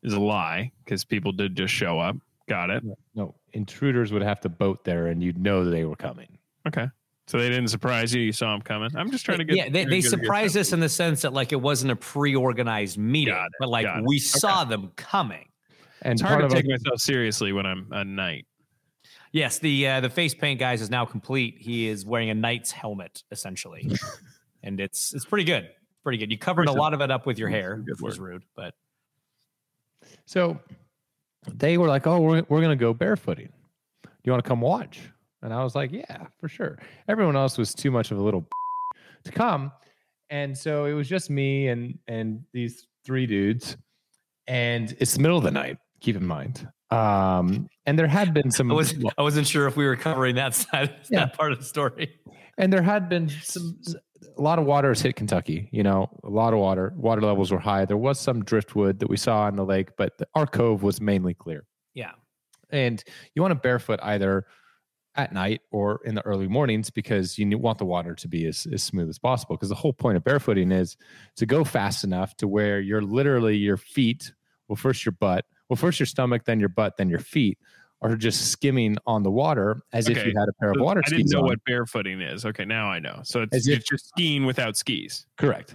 [0.03, 2.15] is a lie because people did just show up.
[2.47, 2.83] Got it.
[3.15, 6.87] no intruders would have to boat there and you'd know that they were coming Okay.
[7.27, 8.21] So they didn't surprise you.
[8.21, 8.89] You saw them coming.
[8.95, 9.55] I'm just trying to get.
[9.57, 12.97] yeah, they, they get surprised us in the sense that like it wasn't a pre-organized
[12.97, 14.05] meeting, it, but like got it.
[14.07, 14.19] we Okay.
[14.23, 15.45] saw them coming.
[16.03, 18.45] and It's hard to our- take myself seriously when I'm a knight.
[19.33, 21.57] Yes, the uh, the face paint guys is now complete.
[21.59, 23.91] He is wearing a knight's helmet essentially,
[24.63, 25.69] and it's it's pretty good.
[26.03, 26.31] Pretty good.
[26.31, 28.73] You covered a lot of it up with your hair, Good which was rude, but
[30.25, 30.57] so
[31.53, 33.49] they were like oh we're, we're gonna go barefooting
[34.03, 34.99] do you want to come watch
[35.41, 38.47] and i was like yeah for sure everyone else was too much of a little
[39.23, 39.71] to come
[40.29, 43.77] and so it was just me and and these three dudes
[44.47, 48.49] and it's the middle of the night keep in mind um and there had been
[48.57, 51.19] some I was I wasn't sure if we were covering that side Yeah.
[51.25, 52.13] that part of the story.
[52.57, 53.79] and there had been some
[54.37, 57.51] a lot of water has hit kentucky you know a lot of water water levels
[57.51, 60.47] were high there was some driftwood that we saw in the lake but the, our
[60.47, 62.11] cove was mainly clear Yeah.
[62.69, 63.03] and
[63.35, 64.45] you want to barefoot either
[65.17, 68.67] at night or in the early mornings because you want the water to be as,
[68.71, 70.95] as smooth as possible because the whole point of barefooting is
[71.35, 74.31] to go fast enough to where you're literally your feet
[74.67, 77.57] well first your butt well first your stomach then your butt then your feet
[78.03, 81.09] are just skimming on the water as if you had a pair of water I
[81.09, 81.45] didn't skis know on.
[81.45, 82.45] what barefooting is.
[82.45, 83.21] Okay, now I know.
[83.23, 85.25] So it's, As if- it's just skiing without skis.
[85.37, 85.73] correct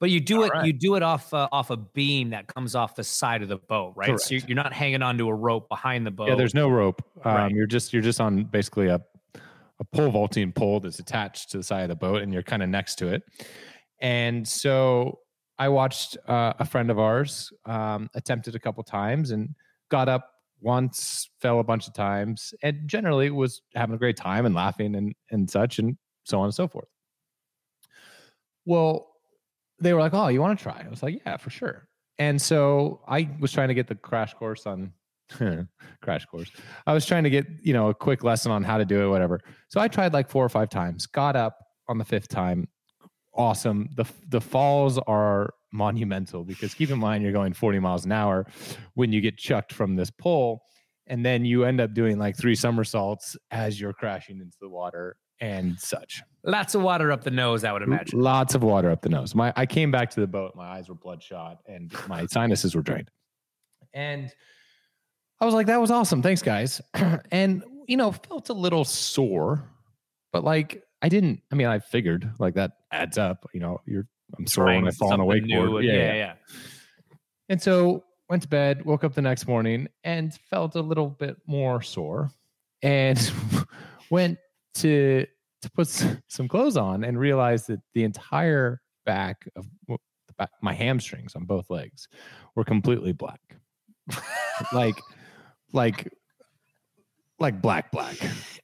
[0.00, 0.66] But you do it right.
[0.66, 3.56] you do it off uh, off a beam that comes off the side of the
[3.56, 4.06] boat, right?
[4.08, 4.30] So Correct.
[4.30, 6.28] you're, you're not hanging onto a rope behind the boat.
[6.28, 7.50] yeah there's no rope um, Right.
[7.52, 9.00] you're just you're just on basically a
[9.80, 12.62] a pole vaulting pole that's attached to the side of the boat and you're kind
[12.62, 13.22] of next to it
[14.00, 15.18] and so
[15.58, 19.48] i watched uh, a friend of ours um, attempted a couple times and
[19.90, 20.30] got up
[20.60, 24.94] once fell a bunch of times and generally was having a great time and laughing
[24.94, 26.88] and and such and so on and so forth
[28.64, 29.13] well
[29.84, 31.86] they were like oh you want to try i was like yeah for sure
[32.18, 34.92] and so i was trying to get the crash course on
[36.02, 36.50] crash course.
[36.86, 39.08] I was trying to get, you know, a quick lesson on how to do it,
[39.08, 39.40] whatever.
[39.68, 42.68] So I tried like four or five times, got up on the fifth time.
[43.34, 43.88] Awesome.
[43.96, 48.46] The the falls are monumental because keep in mind you're going 40 miles an hour
[48.94, 50.62] when you get chucked from this pole.
[51.06, 55.16] And then you end up doing like three somersaults as you're crashing into the water
[55.40, 56.22] and such.
[56.44, 58.20] Lots of water up the nose, I would imagine.
[58.20, 59.34] Lots of water up the nose.
[59.34, 62.82] My I came back to the boat, my eyes were bloodshot and my sinuses were
[62.82, 63.10] drained.
[63.92, 64.32] And
[65.40, 66.22] I was like, that was awesome.
[66.22, 66.80] Thanks, guys.
[67.30, 69.62] and you know, felt a little sore,
[70.32, 73.48] but like I didn't, I mean, I figured like that adds up.
[73.52, 75.84] You know, you're I'm sore when I fall on a wakeboard.
[75.84, 76.14] Yeah, yeah, yeah.
[76.14, 76.34] yeah.
[77.48, 81.36] And so went to bed, woke up the next morning and felt a little bit
[81.46, 82.30] more sore
[82.82, 83.32] and
[84.10, 84.38] went
[84.74, 85.26] to
[85.62, 85.88] to put
[86.28, 89.98] some clothes on and realized that the entire back of the
[90.38, 92.08] back, my hamstrings on both legs
[92.54, 93.40] were completely black.
[94.72, 95.00] like
[95.72, 96.08] like
[97.38, 98.16] like black black.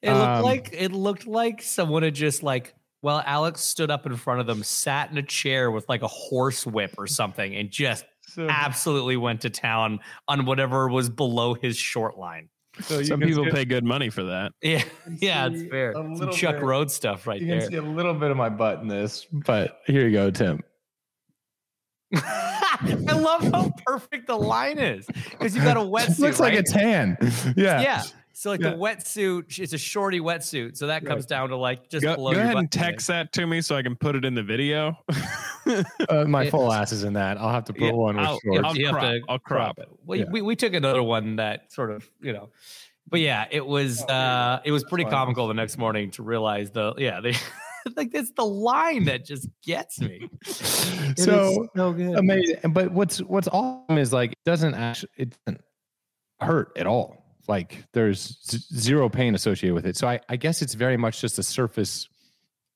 [0.03, 4.05] It looked Um, like it looked like someone had just like well, Alex stood up
[4.05, 7.55] in front of them, sat in a chair with like a horse whip or something,
[7.55, 8.05] and just
[8.39, 12.49] absolutely went to town on whatever was below his short line.
[12.83, 14.53] So you Some people see- pay good money for that.
[14.63, 14.83] Yeah,
[15.19, 15.93] yeah, it's fair.
[15.95, 17.47] Some Chuck bit- Road stuff right there.
[17.47, 17.71] you can there.
[17.71, 20.63] see a little bit of my butt in this, but here you go, Tim.
[22.15, 26.19] I love how perfect the line is because you've got a wetsuit.
[26.19, 27.17] looks like a tan.
[27.57, 27.81] Yeah.
[27.83, 28.03] yeah.
[28.41, 28.71] So like Yeah.
[28.71, 32.33] the wetsuit, it's a shorty wetsuit, so that comes down to like just Go, below
[32.33, 32.91] go ahead and button there.
[32.93, 34.97] text that to me so I can put it in the video.
[36.09, 37.37] Uh, my It- full ass is in that.
[37.37, 38.61] I'll have to put Yeah, one with I'll, shorts.
[38.65, 39.89] I'll You have crop, to I'll crop it.
[40.07, 40.25] Well, Yeah.
[40.31, 42.49] we, we took another one that sort of, you know,
[43.11, 45.13] but yeah, it was uh it was pretty fine.
[45.13, 47.35] comical the next morning to realize the yeah, they
[47.95, 50.31] like it's the line that just gets me.
[50.47, 52.17] It is So, so good.
[52.17, 52.73] amazing.
[52.73, 55.61] But what's what's awesome is like it doesn't actually it doesn't
[56.41, 57.20] hurt at all.
[57.51, 59.97] Like there's z- zero pain associated with it.
[59.97, 62.09] So I, I guess it's very much just a surface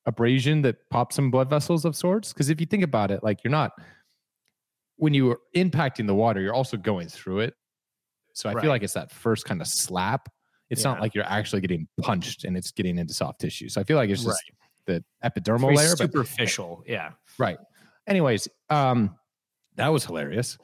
[0.05, 2.33] abrasion that pops some blood vessels of sorts.
[2.35, 3.73] Because if you think about it, like you're not
[4.97, 7.55] when you are impacting the water, you're also going through it.
[8.35, 8.63] So I Right.
[8.63, 10.29] feel like it's that first kind of slap.
[10.71, 10.93] It's Yeah.
[10.93, 13.69] not like you're actually getting punched and it's getting into soft tissue.
[13.69, 14.43] So I feel like it's just
[14.87, 15.91] the epidermal layer.
[15.91, 16.83] But superficial.
[16.87, 17.13] yeah.
[17.39, 17.59] Right.
[18.07, 19.17] Anyways, um,
[19.77, 20.59] that was hilarious.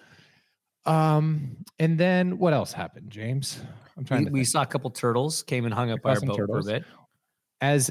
[0.87, 3.61] Um, and then what else happened, James?
[4.01, 6.67] I'm trying We, we saw a couple turtles came and hung up our boat turtles.
[6.67, 6.85] for a bit.
[7.61, 7.91] as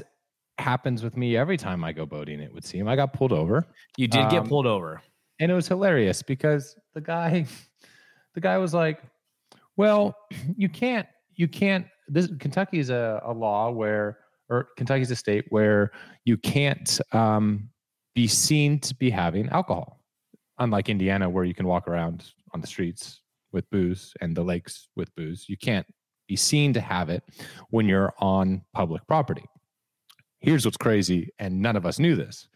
[0.58, 2.86] happens with me every time I go boating, it would seem.
[2.86, 3.66] I got pulled over.
[3.96, 5.00] You did get Um, pulled over.
[5.38, 7.46] and it was hilarious because the guy
[8.34, 9.00] the guy was like
[9.76, 10.14] well
[10.56, 14.18] you can't you can't this kentucky is a, a law where
[14.50, 15.92] or kentucky's a state where
[16.26, 17.70] you can't um,
[18.14, 20.00] be seen to be having alcohol
[20.58, 24.88] unlike indiana where you can walk around on the streets with booze and the lakes
[24.96, 25.86] with booze you can't
[26.30, 27.22] be seen to have it
[27.70, 29.44] when you're on public property
[30.40, 32.48] here's what's crazy and none of us knew this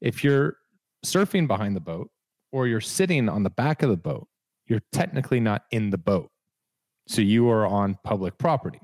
[0.00, 0.56] if you're
[1.04, 2.10] surfing behind the boat
[2.52, 4.26] or you're sitting on the back of the boat,
[4.66, 6.30] you're technically not in the boat.
[7.06, 8.80] So you are on public property.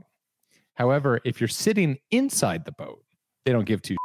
[0.74, 3.02] However, if you're sitting inside the boat,
[3.44, 3.96] they don't give two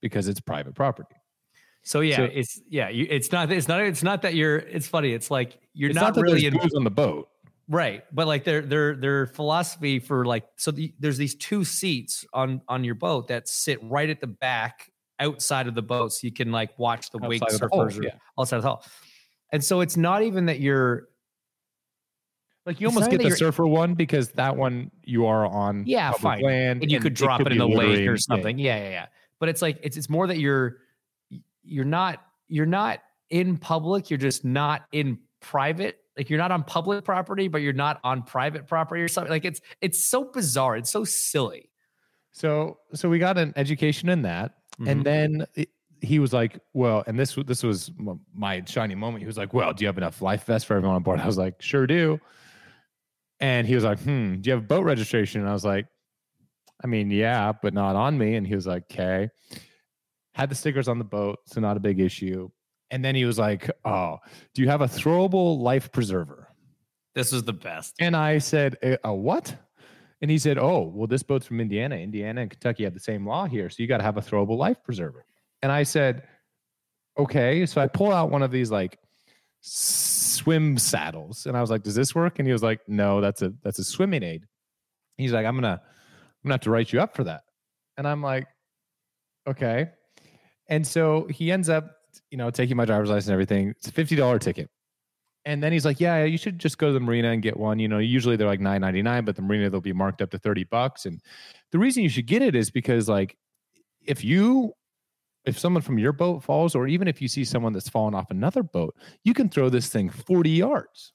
[0.00, 1.14] because it's private property.
[1.84, 4.86] So yeah, so- it's yeah, you, it's not it's not it's not that you're it's
[4.86, 5.12] funny.
[5.12, 7.28] It's like you're It's not, that really in on the boat.
[7.72, 12.24] Right, but like their their their philosophy for like so the, there's these two seats
[12.32, 16.26] on on your boat that sit right at the back outside of the boat, so
[16.26, 18.10] you can like watch the wake Outside the hull, surfers yeah.
[18.36, 18.84] Oh, outside of the hull.
[19.50, 21.08] And so it's not even that you're
[22.64, 26.42] Like you almost get the surfer one because that one you are on Yeah, fine.
[26.42, 28.58] land and you could drop it, in the lake or Yeah, something.
[28.58, 29.06] Yeah, yeah, yeah.
[29.40, 30.78] But it's like it's it's more that you're
[31.64, 34.10] you're not you're not in public.
[34.10, 35.98] You're just not in private.
[36.16, 39.30] Like you're not on public property, but you're not on private property or something.
[39.30, 40.76] Like it's it's so bizarre.
[40.76, 41.70] It's so silly.
[42.32, 44.88] So so we got an education in that, Mhm.
[44.90, 45.70] and then it-
[46.00, 47.90] he was like, "Well," and this this was
[48.34, 49.22] my shining moment.
[49.22, 51.26] He was like, "Well, do you have enough life vests for everyone on board?" I
[51.26, 52.20] was like, "Sure do."
[53.40, 55.86] And he was like, "Hmm, do you have boat registration?" And I was like,
[56.82, 59.28] "I mean, yeah, but not on me." And he was like, "Okay."
[60.34, 62.50] Had the stickers on the boat, so not a big issue.
[62.92, 64.18] And then he was like, "Oh,
[64.54, 66.48] do you have a throwable life preserver?"
[67.14, 67.96] This was the best.
[67.98, 69.56] And I said, "A, a what?"
[70.20, 71.96] And he said, "Oh, well, this boat's from Indiana.
[71.96, 74.56] Indiana and Kentucky have the same law here, so you got to have a throwable
[74.56, 75.24] life preserver."
[75.62, 76.22] And I said,
[77.18, 78.98] "Okay." So I pull out one of these like
[79.60, 83.42] swim saddles, and I was like, "Does this work?" And he was like, "No, that's
[83.42, 84.46] a that's a swimming aid."
[85.16, 87.44] He's like, "I'm gonna I'm gonna have to write you up for that,"
[87.96, 88.46] and I'm like,
[89.48, 89.90] "Okay."
[90.68, 91.96] And so he ends up,
[92.30, 93.68] you know, taking my driver's license and everything.
[93.70, 94.68] It's a fifty dollar ticket.
[95.44, 97.78] And then he's like, "Yeah, you should just go to the marina and get one.
[97.78, 100.30] You know, usually they're like nine ninety nine, but the marina they'll be marked up
[100.30, 101.06] to thirty bucks.
[101.06, 101.20] And
[101.72, 103.36] the reason you should get it is because, like,
[104.06, 104.72] if you,
[105.44, 108.30] if someone from your boat falls, or even if you see someone that's fallen off
[108.30, 108.94] another boat,
[109.24, 111.12] you can throw this thing forty yards.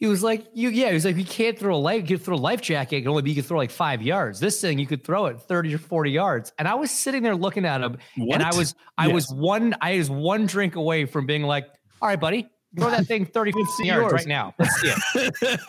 [0.00, 2.34] He was like, you yeah, he was like, you can't throw a life, you throw
[2.34, 4.40] a life jacket, it can only be you could throw like five yards.
[4.40, 6.52] This thing you could throw it 30 or 40 yards.
[6.58, 9.98] And I was sitting there looking at him, and I was I was one I
[9.98, 11.66] was one drink away from being like,
[12.00, 14.54] all right, buddy, throw that thing 30 see yards right now.
[14.58, 15.60] Let's see it.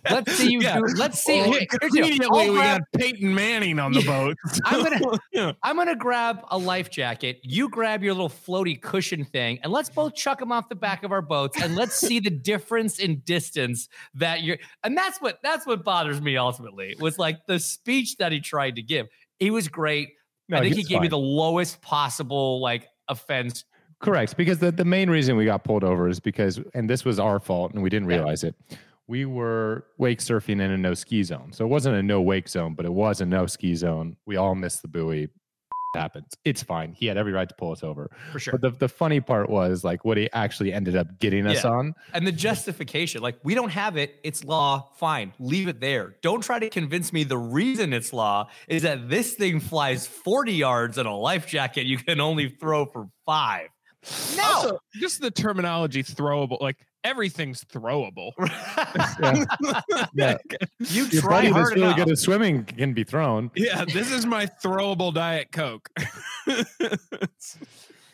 [0.10, 0.76] Let's see you Yeah.
[0.76, 1.88] do let's see oh, Well, the.
[1.98, 4.36] Immediately, we grab- got Peyton Manning on the boat.
[4.64, 5.52] I'm gonna Yeah.
[5.62, 7.38] I'm gonna grab a life jacket.
[7.42, 11.04] You grab your little floaty cushion thing, and let's both chuck them off the back
[11.04, 14.58] of our boats, and let's see the difference in distance that you're.
[14.84, 18.76] And that's what that's what bothers me ultimately was like the speech that he tried
[18.76, 19.06] to give.
[19.38, 20.10] He was great.
[20.48, 23.64] No, I think he gave me the lowest possible like offense.
[24.00, 24.36] Correct.
[24.36, 27.38] Because the, the main reason we got pulled over is because, and this was our
[27.38, 28.16] fault and we didn't Yeah.
[28.18, 28.54] realize it.
[29.06, 31.52] We were wake surfing in a no ski zone.
[31.52, 34.16] So it wasn't a no wake zone, but it was a no ski zone.
[34.24, 35.28] We all missed the buoy.
[35.96, 36.32] happens.
[36.44, 36.92] It's fine.
[36.92, 38.12] He had every right to pull us over.
[38.30, 38.52] For sure.
[38.52, 41.70] But the, the funny part was like what he actually ended up getting us Yeah.
[41.70, 41.94] on.
[42.14, 44.14] And the justification, like, we don't have it.
[44.22, 44.90] It's law.
[44.98, 45.32] Fine.
[45.40, 46.14] Leave it there.
[46.22, 50.52] Don't try to convince me the reason it's law is that this thing flies 40
[50.52, 53.66] yards in a life jacket you can only throw for five.
[54.36, 54.42] No.
[54.44, 58.32] Also, just the terminology throwable, like everything's throwable.
[60.14, 60.36] Yeah.
[60.78, 61.96] you Your try buddy that's hard really enough.
[61.96, 63.50] good at swimming can be thrown.
[63.54, 65.88] yeah, this is my throwable Diet Coke.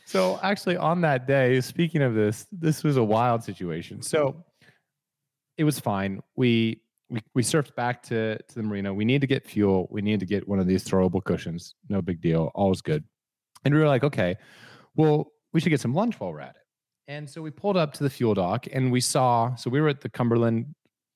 [0.08, 4.02] So actually, on that day, speaking of this, this was a wild situation.
[4.02, 4.44] So
[5.58, 6.22] it was fine.
[6.36, 8.94] We we we surfed back to to the marina.
[8.94, 9.88] We need to get fuel.
[9.90, 11.74] We need to get one of these throwable cushions.
[11.88, 12.52] No big deal.
[12.54, 13.02] All's good.
[13.64, 14.36] And we were like, okay,
[14.94, 16.62] well, we should get some lunch while we're at it.
[17.08, 19.54] And so we pulled up to the fuel dock and we saw.
[19.54, 20.66] So we were at the Cumberland.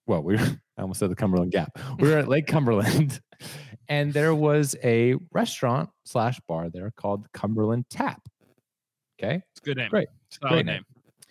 [0.07, 0.41] Well, we were,
[0.79, 1.79] I almost said the Cumberland Gap.
[1.99, 3.21] We were at Lake Cumberland,
[3.91, 8.23] and there was a restaurant slash bar there called Cumberland Tap.
[9.23, 9.91] Okay, It's a good name.
[9.91, 10.09] Great.
[10.31, 10.83] Solid Great name.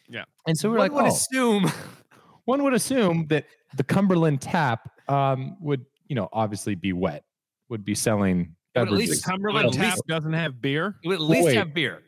[0.07, 0.23] name.
[0.45, 1.71] and so we One we're like, would oh, assume
[2.45, 3.45] one would assume that
[3.75, 7.23] the Cumberland Tap um, would, you know, obviously be wet,
[7.69, 9.25] would be selling But at least beverages.
[9.25, 10.97] Cumberland At Tap least- doesn't have beer.
[11.01, 11.55] you at least Wait.
[11.57, 12.03] have beer.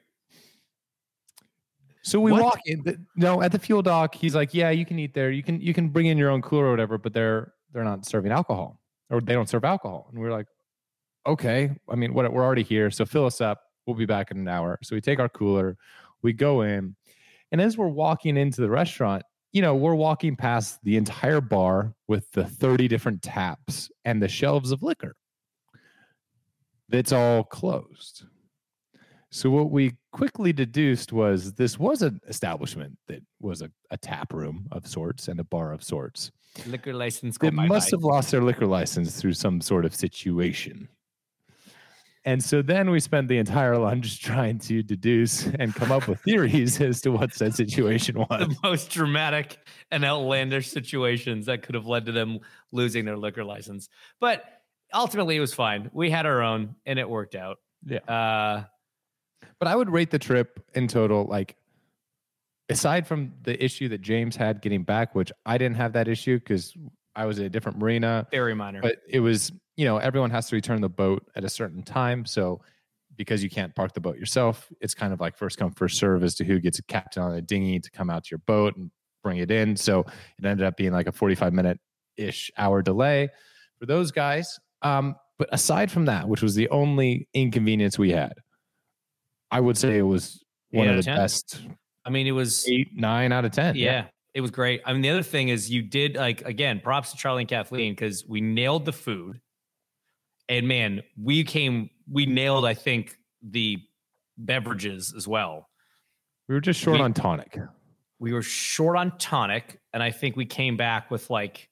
[2.04, 2.42] So we What?
[2.44, 2.84] walk in.
[2.84, 5.32] The, no, at the fuel dock, he's like, "Yeah, you can eat there.
[5.32, 8.06] You can you can bring in your own cooler or whatever, but they're they're not
[8.06, 10.48] serving alcohol, or they don't serve alcohol." And we're like,
[11.28, 12.32] "Okay, I mean, what?
[12.34, 13.62] We're already here, so fill us up.
[13.86, 15.78] We'll be back in an hour." So we take our cooler,
[16.24, 16.96] we go in,
[17.52, 21.94] and as we're walking into the restaurant, you know, we're walking past the entire bar
[22.08, 25.16] with the thirty different taps and the shelves of liquor.
[26.90, 28.26] That's all closed.
[29.32, 34.34] So what we quickly deduced was this was an establishment that was a, a tap
[34.34, 36.32] room of sorts and a bar of sorts.
[36.68, 37.38] Liquor license.
[37.38, 40.90] They must have lost their liquor license through some sort of situation.
[42.26, 46.20] And so then we spent the entire lunch trying to deduce and come up with
[46.22, 48.48] theories as to what that situation was.
[48.48, 49.58] the most dramatic
[49.92, 52.40] and outlandish situations that could have led to them
[52.74, 53.88] losing their liquor license.
[54.20, 54.44] But
[54.94, 55.90] ultimately, it was fine.
[55.94, 57.58] We had our own, and it worked out.
[57.86, 58.00] Yeah.
[58.00, 58.66] Uh,
[59.60, 61.56] But I would rate the trip in total like
[62.70, 66.40] aside from the issue that James had getting back, which I didn't have that issue
[66.40, 66.76] because
[67.16, 68.28] I was at a different marina.
[68.32, 68.82] very minor.
[68.82, 72.26] but it was you know everyone has to return the boat at a certain time
[72.26, 72.62] so
[73.18, 76.24] because you can't park the boat yourself it's kind of like first come first serve
[76.24, 78.76] as to who gets a captain on a dinghy to come out to your boat
[78.76, 78.92] and
[79.24, 81.80] bring it in so it ended up being like a 45 minute
[82.18, 83.30] ish hour delay
[83.80, 88.34] for those guys um, but aside from that which was the only inconvenience we had
[89.52, 91.16] i would say it was one of the 10?
[91.18, 91.62] best
[92.04, 94.82] I mean, it was eight nine out of ten yeah, it was great.
[94.88, 97.92] I mean, the other thing is you did like again, props to Charlie and Kathleen
[97.94, 99.40] because we nailed the food,
[100.50, 103.16] and man, we came, we nailed, I think,
[103.48, 103.78] the
[104.36, 105.70] beverages as well.
[106.50, 107.56] we were just short We- on tonic
[108.18, 111.70] We were short on tonic, and I think we came back with like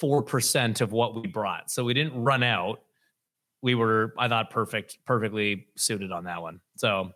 [0.00, 2.80] four percent of what we brought, so we didn't run out.
[3.64, 6.60] We were, I thought, perfect, perfectly suited on that one.
[6.76, 7.12] So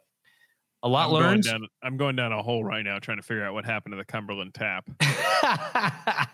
[0.82, 1.42] a lot I'm going, learned.
[1.44, 3.98] down, I'm going down a hole right now trying to figure out what happened to
[3.98, 4.88] the Cumberland Tap.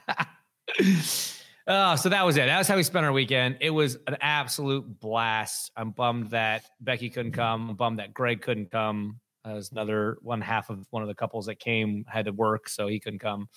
[1.66, 2.46] oh, so that was it.
[2.46, 3.56] That was how we spent our weekend.
[3.60, 5.72] It was an absolute blast.
[5.76, 7.70] I'm bummed that Becky couldn't come.
[7.70, 9.18] I'm bummed that Greg couldn't come.
[9.44, 12.68] That was another one half of one of the couples that came had to work,
[12.68, 13.48] so he couldn't come.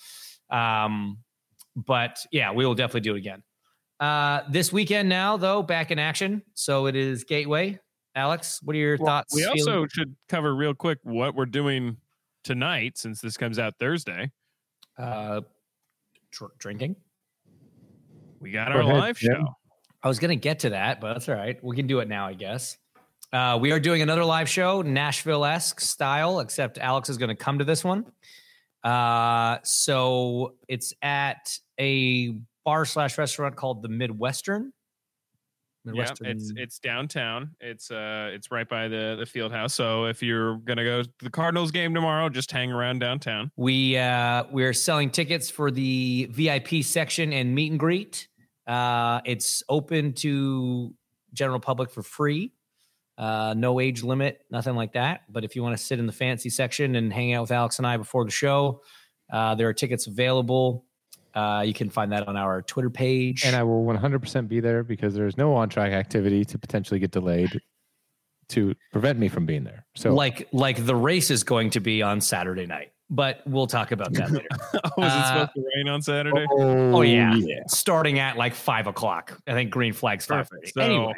[0.50, 1.18] Um,
[1.76, 3.44] but yeah, we will definitely do it again.
[4.00, 6.42] Uh, this weekend now, though, back in action.
[6.54, 7.78] So it is Gateway.
[8.14, 9.34] Alex, what are your thoughts?
[9.34, 9.92] We also feelings?
[9.92, 11.96] should cover real quick what we're doing
[12.44, 14.30] tonight since this comes out Thursday.
[14.98, 15.40] uh,
[16.32, 16.96] dr- drinking.
[18.40, 19.34] We got Go our ahead, live Jim.
[19.34, 19.54] show.
[20.02, 21.62] I was going to get to that, but that's all right.
[21.62, 22.76] We can do it now, I guess.
[23.32, 27.34] Uh, we are doing another live show, Nashville esque style, except Alex is going to
[27.34, 28.04] come to this one.
[28.84, 32.36] Uh, so it's at a
[32.68, 34.74] bar slash restaurant called the Midwestern.
[35.86, 37.52] Yeah, it's it's downtown.
[37.60, 39.72] It's uh it's right by the the field house.
[39.72, 43.50] So if you're gonna go to the Cardinals game tomorrow, just hang around downtown.
[43.56, 48.28] We uh, we're selling tickets for the VIP section and meet and greet.
[48.66, 50.92] Uh, it's open to
[51.32, 52.52] general public for free.
[53.16, 55.22] Uh, no age limit, nothing like that.
[55.30, 57.78] But if you want to sit in the fancy section and hang out with Alex
[57.78, 58.82] and I before the show,
[59.32, 60.84] uh, there are tickets available.
[61.34, 63.44] Uh, you can find that on our Twitter page.
[63.44, 67.10] and I will 100% be there because there's no on track activity to potentially get
[67.10, 67.60] delayed
[68.50, 69.84] to prevent me from being there.
[69.94, 73.92] So, like like the race is going to be on Saturday night, but we'll talk
[73.92, 74.48] about that later.
[74.74, 76.46] oh, is it Uh, supposed to rain on Saturday?
[76.50, 77.34] Oh yeah.
[77.66, 79.38] starting at like five o'clock.
[79.46, 80.72] I think green flags five Perfect.
[80.74, 81.12] So- anyway,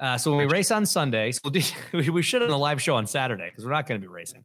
[0.00, 1.60] uh, so when we race on Sunday, so we'll do,
[1.92, 4.10] we- we should have a live show on Saturday because we're not going to be
[4.10, 4.42] racing.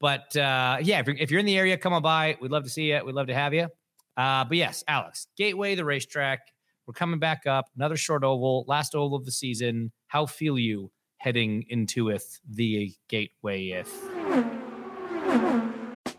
[0.00, 2.36] But uh, yeah, if you're, if you're in the area, come on by.
[2.40, 3.04] We'd love to see you.
[3.04, 3.68] We'd love to have you.
[4.18, 6.40] Uh, but yes, Alex, Gateway, the racetrack.
[6.86, 7.66] We're coming back up.
[7.76, 9.92] Another short oval, last oval of the season.
[10.08, 13.68] How feel you heading into it, the Gateway?
[13.68, 13.92] If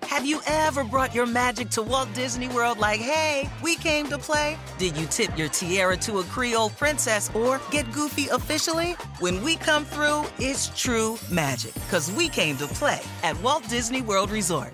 [0.04, 4.18] Have you ever brought your magic to Walt Disney World like, hey, we came to
[4.18, 4.58] play?
[4.78, 8.94] Did you tip your tiara to a Creole princess or get goofy officially?
[9.20, 14.02] When we come through, it's true magic because we came to play at Walt Disney
[14.02, 14.74] World Resort.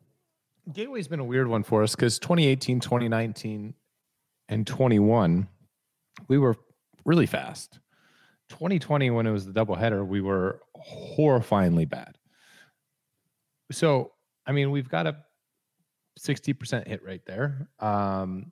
[0.73, 3.73] Gateway's been a weird one for us because 2018, 2019,
[4.49, 5.47] and 21,
[6.27, 6.55] we were
[7.05, 7.79] really fast.
[8.49, 10.61] 2020, when it was the doubleheader, we were
[11.17, 12.17] horrifyingly bad.
[13.71, 14.11] So,
[14.45, 15.17] I mean, we've got a
[16.19, 17.69] 60% hit rate there.
[17.79, 18.51] Um,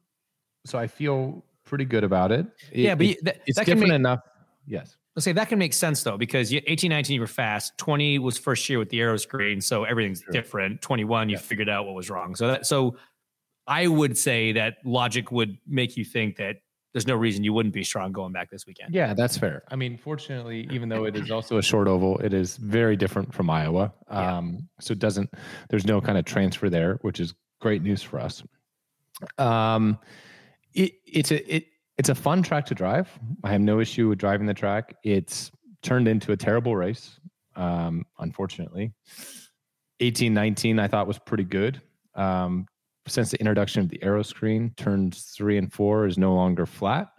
[0.66, 2.48] so I feel pretty good about it.
[2.72, 4.22] It- Yeah, but it- that- it's that different make- enough.
[4.66, 4.98] Yes.
[5.20, 7.78] Let's say that can make sense though, because you, 18, 19, you were fast.
[7.78, 10.82] 20 was first year with the aeroscreen, so everything's different.
[10.82, 12.36] 21, you figured out what was wrong.
[12.36, 12.96] So that, so
[13.68, 16.62] I would say that logic would make you think that
[16.94, 18.94] there's no reason you wouldn't be strong going back this weekend.
[18.96, 19.64] Yeah, that's fair.
[19.68, 23.34] I mean, fortunately, even though it is also a short oval, it is very different
[23.34, 23.92] from Iowa.
[24.10, 24.38] Yeah.
[24.38, 25.30] Um, so it doesn't,
[25.70, 28.42] there's no kind of transfer there, which is great news for us.
[29.38, 30.00] Um,
[30.74, 31.66] it, it's a, it,
[32.00, 33.10] it's a fun track to drive.
[33.44, 34.96] I have no issue with driving the track.
[35.04, 35.52] It's
[35.84, 37.20] turned into a terrible race,
[37.58, 38.94] um, unfortunately.
[40.00, 41.82] 18, 19, I thought was pretty good.
[42.16, 42.68] Um,
[43.06, 47.10] since the introduction of the aeroscreen, turns three and four is no longer flat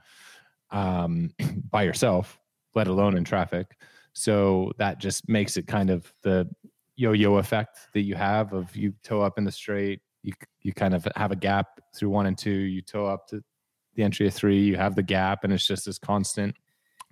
[0.71, 1.35] um,
[1.71, 2.39] by yourself,
[2.75, 3.67] let alone in traffic.
[4.15, 6.49] So that just makes it kind of the
[6.97, 10.95] yo-yo effect that you have of you toe up in the straight, you you kind
[10.95, 13.43] of have a gap through one and two, you toe up to
[14.01, 16.57] the entry of three, you have the gap, and it's just this constant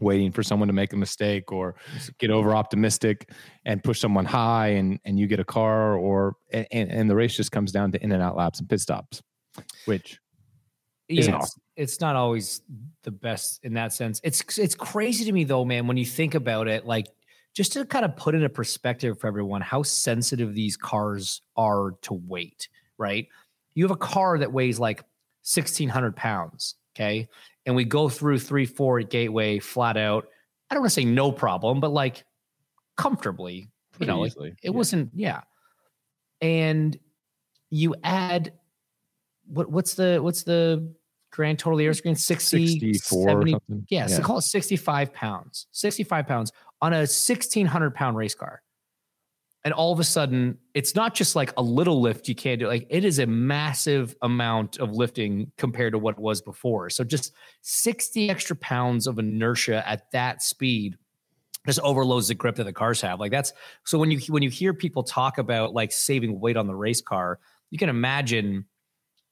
[0.00, 1.74] waiting for someone to make a mistake or
[2.18, 3.30] get over optimistic
[3.64, 7.36] and push someone high and and you get a car or and, and the race
[7.36, 9.20] just comes down to in and out laps and pit stops
[9.86, 10.20] which
[11.08, 11.62] Yeah, it's, awesome.
[11.76, 12.62] it's not always
[13.02, 14.20] the best in that sense.
[14.22, 17.08] It's it's crazy to me though, man, when you think about it, like
[17.54, 22.14] just to kind of put into perspective for everyone how sensitive these cars are to
[22.14, 22.68] weight,
[22.98, 23.26] right?
[23.74, 24.98] You have a car that weighs like
[25.42, 27.28] 1600 pounds, okay?
[27.66, 30.26] And we go through three, four at Gateway flat out.
[30.70, 32.24] I don't want to say no problem, but like
[32.96, 34.70] comfortably, you know, easily, it yeah.
[34.70, 35.40] wasn't, yeah.
[36.40, 36.98] And
[37.70, 38.52] you add
[39.46, 40.92] what what's the what's the
[41.30, 43.86] grand total of the air screen 60 64 or 70 something.
[43.88, 48.62] yeah, so call it 65 pounds 65 pounds on a 1600 pound race car
[49.64, 52.66] and all of a sudden it's not just like a little lift you can't do
[52.66, 56.90] like it is a massive amount of lifting compared to what it was before.
[56.90, 57.32] So just
[57.62, 60.96] 60 extra pounds of inertia at that speed
[61.66, 63.20] just overloads the grip that the cars have.
[63.20, 63.52] Like that's
[63.84, 67.00] so when you when you hear people talk about like saving weight on the race
[67.00, 67.38] car
[67.70, 68.64] you can imagine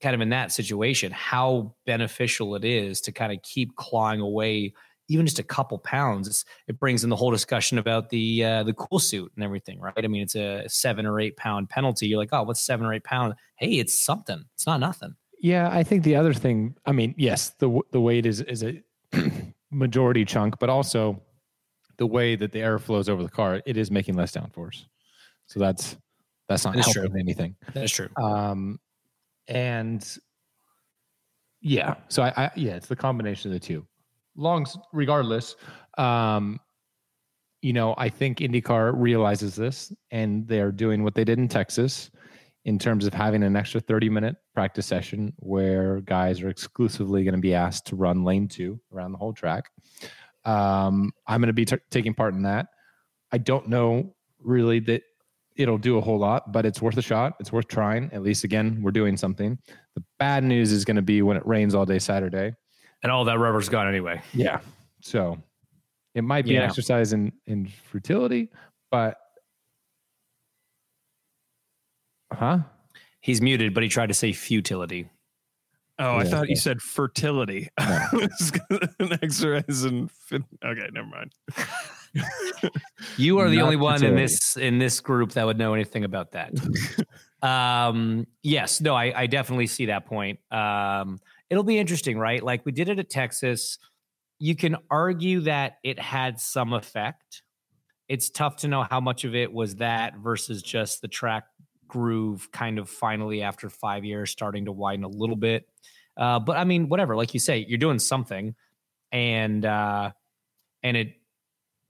[0.03, 4.75] kind of in that situation how beneficial it is to kind of keep clawing away
[5.09, 8.63] even just a couple pounds it's, it brings in the whole discussion about the uh,
[8.63, 12.07] the cool suit and everything right i mean it's a seven or eight pound penalty
[12.07, 15.69] you're like oh what's seven or eight pounds hey it's something it's not nothing Yeah,
[15.71, 18.83] I think the other thing, I mean, yes, the the weight is is a
[19.71, 21.23] majority chunk, but also
[21.99, 24.87] the way that the air flows over the car, it is making less downforce.
[25.47, 25.97] So that's
[26.49, 27.21] that's not That's helping true.
[27.21, 27.55] anything.
[27.75, 28.81] that's true Um,
[29.47, 30.03] and
[31.61, 33.87] yeah, so I, I yeah, it's the combination of the two.
[34.37, 35.57] Longs, regardless,
[35.99, 36.61] um,
[37.63, 42.11] you know, I think IndyCar realizes this, and they're doing what they did in Texas
[42.65, 47.35] in terms of having an extra 30 minute practice session where guys are exclusively going
[47.35, 49.71] to be asked to run lane two around the whole track.
[50.45, 52.67] Um, I'm going to be t- taking part in that.
[53.33, 55.03] I don't know really that
[55.57, 57.35] it'll do a whole lot, but it's worth a shot.
[57.41, 58.11] It's worth trying.
[58.13, 59.59] At least, again, we're doing something.
[59.95, 62.55] The bad news is going to be when it rains all day Saturday.
[63.07, 64.59] And all that rubber's gone anyway Yeah.
[65.01, 65.39] So
[66.17, 66.63] it might be Yeah.
[66.65, 68.51] an exercise in, in fertility,
[68.91, 69.17] but
[72.33, 72.59] huh?
[73.21, 75.09] he's muted but he tried to say futility
[75.99, 77.69] Oh, I Yeah, thought you said fertility.
[77.79, 81.33] An extra as in fin- okay, never mind.
[83.17, 86.05] You are the Not only one in this in this group that would know anything
[86.05, 86.53] about that.
[87.43, 90.39] um, yes, no, I, I definitely see that point.
[90.51, 91.19] Um,
[91.51, 92.43] it'll be interesting, right?
[92.43, 93.79] Like we did it at Texas.
[94.39, 97.43] You can argue that it had some effect.
[98.09, 101.45] It's tough to know how much of it was that versus just the track
[101.89, 105.69] groove kind of finally after five years starting to widen a little bit.
[106.17, 108.55] Uh, but I mean, whatever, like you say, you're doing something
[109.13, 110.11] and uh
[110.83, 111.15] and it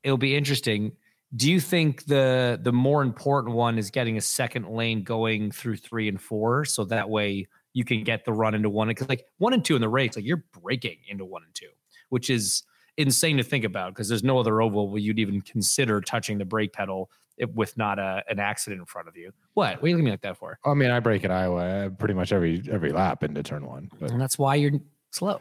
[0.03, 0.93] it'll be interesting.
[1.35, 5.77] Do you think the the more important one is getting a second lane going through
[5.77, 8.89] three and four, so that way you can get the run into one?
[8.89, 11.68] Because like one and two in the race, like you're braking into one and two,
[12.09, 12.62] which is
[12.97, 13.93] insane to think about.
[13.95, 17.77] Because there's no other oval where you'd even consider touching the brake pedal if, with
[17.77, 19.31] not a an accident in front of you.
[19.53, 19.74] What?
[19.77, 20.59] What are you looking at that for?
[20.64, 23.91] I mean, I brake at Iowa uh, pretty much every every lap into turn one,
[24.01, 24.72] but And that's why you're
[25.11, 25.41] slow.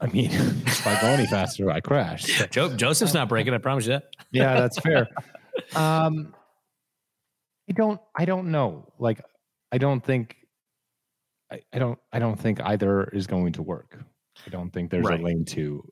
[0.00, 2.24] I mean, if I go any faster, I crash.
[2.38, 3.52] So- Jo- Josef's not braking.
[3.52, 4.04] I promise you that.
[4.30, 5.08] yeah, that's fair.
[5.74, 6.34] Um,
[7.68, 8.92] I don't, I don't know.
[8.98, 9.22] Like,
[9.72, 10.36] I don't think,
[11.50, 13.98] I, I don't, I don't think either is going to work.
[14.46, 15.20] I don't think there's Right.
[15.20, 15.82] a lane two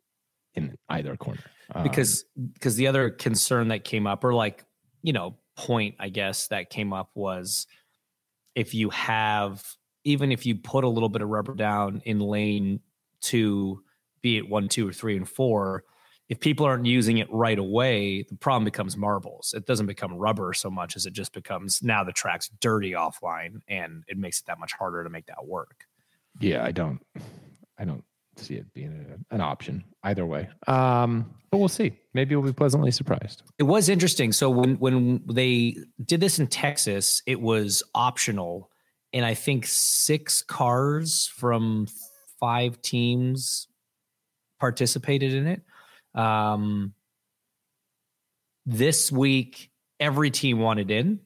[0.54, 1.40] in either corner
[1.74, 4.64] Um, because because the other concern that came up or like
[5.02, 7.66] you know point i guess that came up was
[8.54, 9.64] if you have
[10.04, 12.78] even if you put a little bit of rubber down in lane
[13.20, 13.82] two
[14.22, 15.82] be it one two or three and four
[16.28, 20.52] if people aren't using it right away the problem becomes marbles it doesn't become rubber
[20.52, 24.46] so much as it just becomes now the track's dirty offline and it makes it
[24.46, 25.86] that much harder to make that work
[26.40, 27.00] yeah, I don't,
[27.78, 28.04] I don't
[28.36, 30.48] see it being a, an option either way.
[30.66, 31.96] Um, but we'll see.
[32.14, 33.42] Maybe we'll be pleasantly surprised.
[33.58, 34.32] It was interesting.
[34.32, 38.70] So when when they did this in Texas, it was optional,
[39.12, 41.86] and I think six cars from
[42.40, 43.68] five teams
[44.58, 45.62] participated in it.
[46.14, 46.94] Um,
[48.66, 51.20] this week, every team wanted in,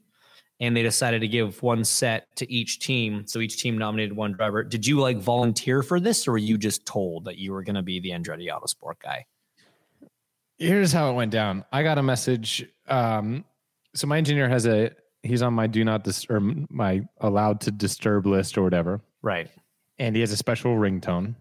[0.60, 3.26] and they decided to give one set to each team.
[3.26, 4.64] So each team nominated one driver.
[4.64, 7.76] Did you like volunteer for this, or were you just told that you were going
[7.76, 9.26] to be the Andretti Autosport guy?
[10.58, 11.64] Here's how it went down.
[11.72, 12.66] I got a message.
[12.88, 13.44] Um,
[13.94, 14.90] so my engineer has a
[15.22, 19.48] he's on my do not disturb my allowed to disturb list or whatever, Right.
[19.98, 21.36] and he has a special ringtone.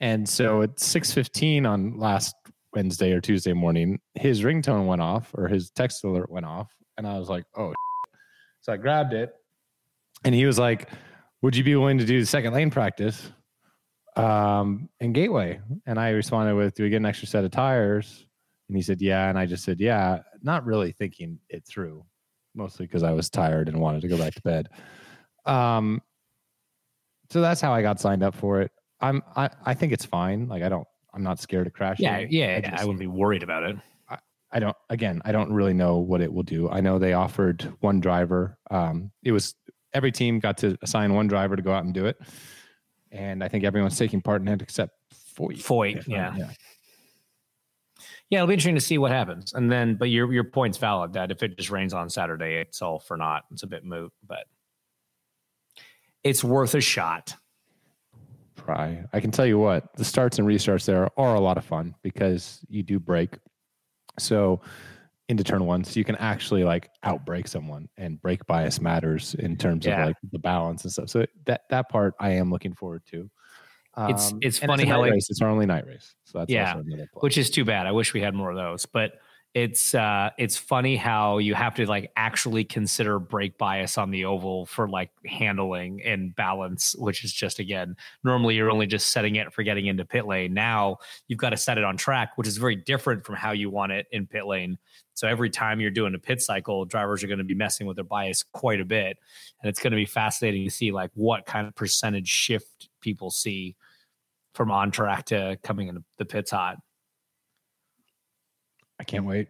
[0.00, 2.34] And so at six fifteen on last
[2.78, 7.06] Wednesday or Tuesday morning, his ringtone went off or his text alert went off, and
[7.06, 7.74] I was like, oh.
[8.60, 9.32] So I grabbed it,
[10.24, 10.90] and he was like,
[11.42, 13.32] "Would you be willing to do the second lane practice?"
[14.16, 18.28] Um, in Gateway, and I responded with, "Do we get an extra set of tires?"
[18.68, 19.28] And he said, Yeah.
[19.28, 22.04] And I just said, Yeah, not really thinking it through,
[22.54, 24.68] mostly because I was tired and wanted to go back to bed.
[25.46, 26.02] Um,
[27.30, 28.70] so that's how I got signed up for it.
[29.00, 30.48] I'm, I, I think it's fine.
[30.48, 32.04] Like, I don't, I'm not scared of crashing.
[32.04, 32.60] Yeah, yeah.
[32.64, 33.76] I just- wouldn't be worried about it.
[34.50, 36.70] I don't, again, I don't really know what it will do.
[36.70, 38.56] I know they offered one driver.
[38.70, 39.54] Um, it was
[39.92, 42.18] every team got to assign one driver to go out and do it.
[43.12, 44.96] And I think everyone's taking part in it except
[45.38, 45.58] Foyt.
[45.62, 46.34] Foyt, yeah.
[46.34, 46.50] yeah.
[48.30, 49.52] Yeah, it'll be interesting to see what happens.
[49.52, 52.80] And then, but your your point's valid that if it just rains on Saturday, it's
[52.82, 53.44] all for naught.
[53.52, 54.44] It's a bit moot, but
[56.22, 57.34] it's worth a shot.
[58.68, 59.02] Try.
[59.14, 61.94] I can tell you what, the starts and restarts there are a lot of fun
[62.02, 63.38] because you do brake.
[64.18, 64.60] So
[65.30, 69.56] into turn one, so you can actually like outbreak someone and brake bias matters in
[69.56, 70.02] terms Yeah.
[70.02, 71.08] of like the balance and stuff.
[71.08, 73.30] So that that part I am looking forward to.
[74.00, 75.30] It's- Um, it's and funny a how, like- race.
[75.30, 76.14] it's our only night race.
[76.24, 77.86] So that's Yeah, also another which is too bad.
[77.86, 78.84] I wish we had more of those.
[78.84, 79.12] But
[79.58, 84.24] it's uh it's funny how you have to like actually consider brake bias on the
[84.24, 89.34] oval for like handling and balance, which is just again, normally you're only just setting
[89.34, 90.54] it for getting into pit lane.
[90.54, 93.68] Now you've got to set it on track, which is very different from how you
[93.68, 94.78] want it in pit lane.
[95.14, 97.96] So every time you're doing a pit cycle, drivers are going to be messing with
[97.96, 99.18] their bias quite a bit.
[99.60, 103.32] And it's going to be fascinating to see like what kind of percentage shift people
[103.32, 103.74] see
[104.54, 106.76] from on track to coming into the pits hot.
[109.00, 109.48] I can't wait.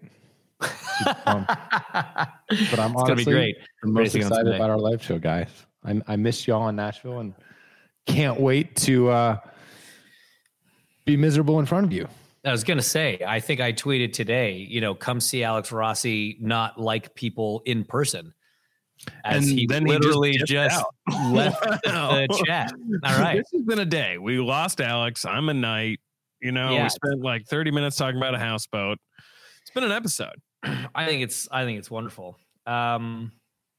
[0.62, 1.49] Super pumped.
[1.49, 3.57] But I'm it's gonna be honestly great.
[3.82, 5.49] the most Racing excited about our live show, guys.
[5.84, 7.34] I, I missed y'all in Nashville and
[8.07, 9.36] can't wait to uh,
[11.05, 12.09] be miserable in front of you.
[12.44, 16.36] I was gonna say, I think I tweeted today, you know, come see Alex Rossi
[16.40, 18.32] not like people in person.
[19.24, 20.94] As And he then he just literally just, out.
[21.32, 22.72] left the chat.
[23.05, 23.36] All right.
[23.36, 24.18] This has been a day.
[24.18, 25.24] We lost Alex.
[25.24, 26.01] I'm a knight.
[26.40, 26.84] You know, Yeah.
[26.84, 28.99] we spent like 30 minutes talking about a houseboat.
[29.68, 30.40] It's been an episode.
[30.94, 32.38] I think it's I think it's wonderful.
[32.64, 33.32] Um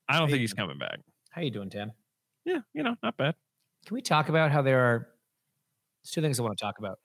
[0.07, 0.99] I don't think he's coming back.
[1.31, 1.93] how you doing, Tim?
[2.45, 3.33] Yeah, you know, not bad.
[3.87, 5.07] Can we talk about how there are
[6.03, 6.99] there's two things I want to talk about.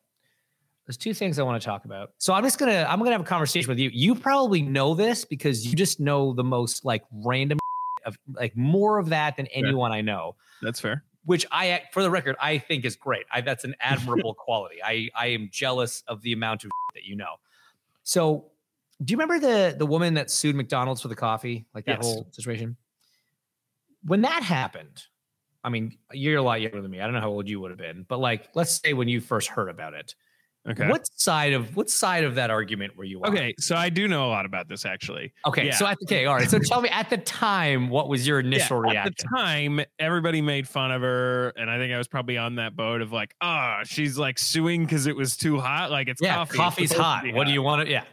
[0.86, 2.10] There's two things I want to talk about.
[2.18, 3.88] So I'm just gonna I'm gonna have a conversation with you.
[3.90, 7.58] You probably know this because you just know the most like random
[8.04, 10.36] of like more of that than anyone I know.
[10.60, 11.04] That's fair.
[11.24, 13.24] Which I, for the record, I think is great.
[13.32, 14.76] I, that's an admirable quality.
[14.84, 17.36] I I am jealous of the amount of that you know.
[18.02, 18.50] So,
[19.02, 22.02] do you remember the the woman that sued McDonald's for the coffee, like that Yes.
[22.02, 22.76] whole situation?
[24.02, 25.02] When that happened,
[25.62, 27.00] I mean, you're a lot younger than me.
[27.00, 29.20] I don't know how old you would have been, but like, let's say when you
[29.20, 30.14] first heard about it,
[30.66, 30.88] Okay.
[30.88, 33.28] what side of what side of that argument were you on?
[33.30, 35.34] Okay, so I do know a lot about this actually.
[35.46, 35.66] Okay.
[35.66, 35.72] Yeah.
[35.74, 36.48] So at, the okay, all right.
[36.48, 39.12] So tell me at the time, what was your initial Yeah, reaction?
[39.12, 42.54] At the time, everybody made fun of her, and I think I was probably on
[42.56, 45.90] that boat of like, ah, she's like suing because it was too hot.
[45.90, 46.56] Like it's yeah, coffee.
[46.56, 47.34] coffee's supposed to hot.
[47.34, 47.90] What do you want to?
[47.92, 48.04] Yeah.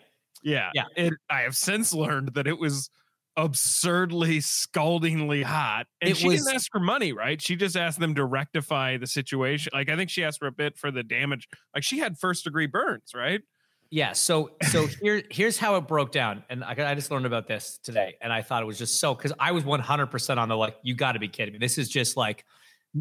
[0.44, 0.86] Yeah, Yeah.
[0.96, 2.90] It, I have since learned that it was
[3.38, 7.42] absurdly, scaldingly hot, and It she was- didn't ask for money, right?
[7.42, 9.72] She just asked them to rectify the situation.
[9.74, 11.48] Like I think she asked for a bit for the damage.
[11.74, 13.42] Like she had first degree burns, right?
[13.90, 14.14] Yeah.
[14.14, 17.80] So so here here's how it broke down, and I, I just learned about this
[17.84, 20.56] today, and I thought it was just so because I was 100 percent on the
[20.58, 21.60] like you got to be kidding me.
[21.60, 22.46] This is just like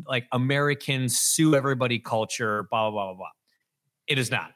[0.07, 3.27] like American sue everybody culture, blah blah blah blah blah.
[4.07, 4.53] It is not.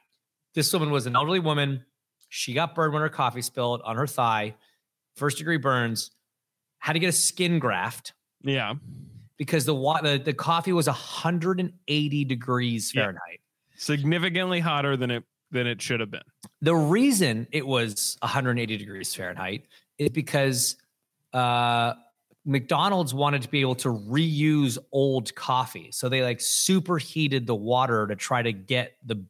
[0.55, 1.85] This woman was an elderly woman.
[2.35, 4.57] She got burned when her coffee spilled on her thigh,
[5.15, 6.11] first degree burns.
[6.79, 8.13] Had to get a skin graft
[8.43, 8.75] Yeah,
[9.39, 13.03] because the the, the coffee was 180 degrees Yeah.
[13.03, 13.41] Fahrenheit.
[13.77, 15.23] significantly hotter than it
[15.53, 16.23] than it should have been.
[16.61, 19.67] The reason it was 180 degrees Fahrenheit
[19.99, 20.75] is because
[21.33, 21.95] uh,
[22.45, 25.91] McDonald's wanted to be able to reuse old coffee.
[25.93, 29.25] So they like superheated the water to try to get the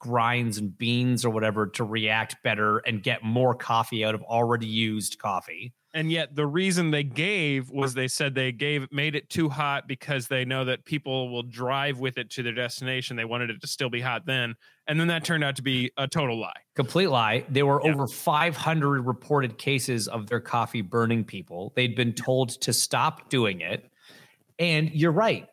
[0.00, 4.66] grinds and beans or whatever to react better and get more coffee out of already
[4.66, 5.72] used coffee.
[5.92, 9.86] and yet the reason they gave was they said they gave made it too hot
[9.88, 13.60] because they know that people will drive with it to their destination they wanted it
[13.60, 14.54] to still be hot then
[14.86, 17.44] and then that turned out to be a total lie Complete lie.
[17.50, 17.92] There were Yeah.
[17.92, 21.72] over 500 reported cases of their coffee burning people.
[21.76, 23.84] They'd been told to stop doing it.
[24.58, 25.46] And you're right.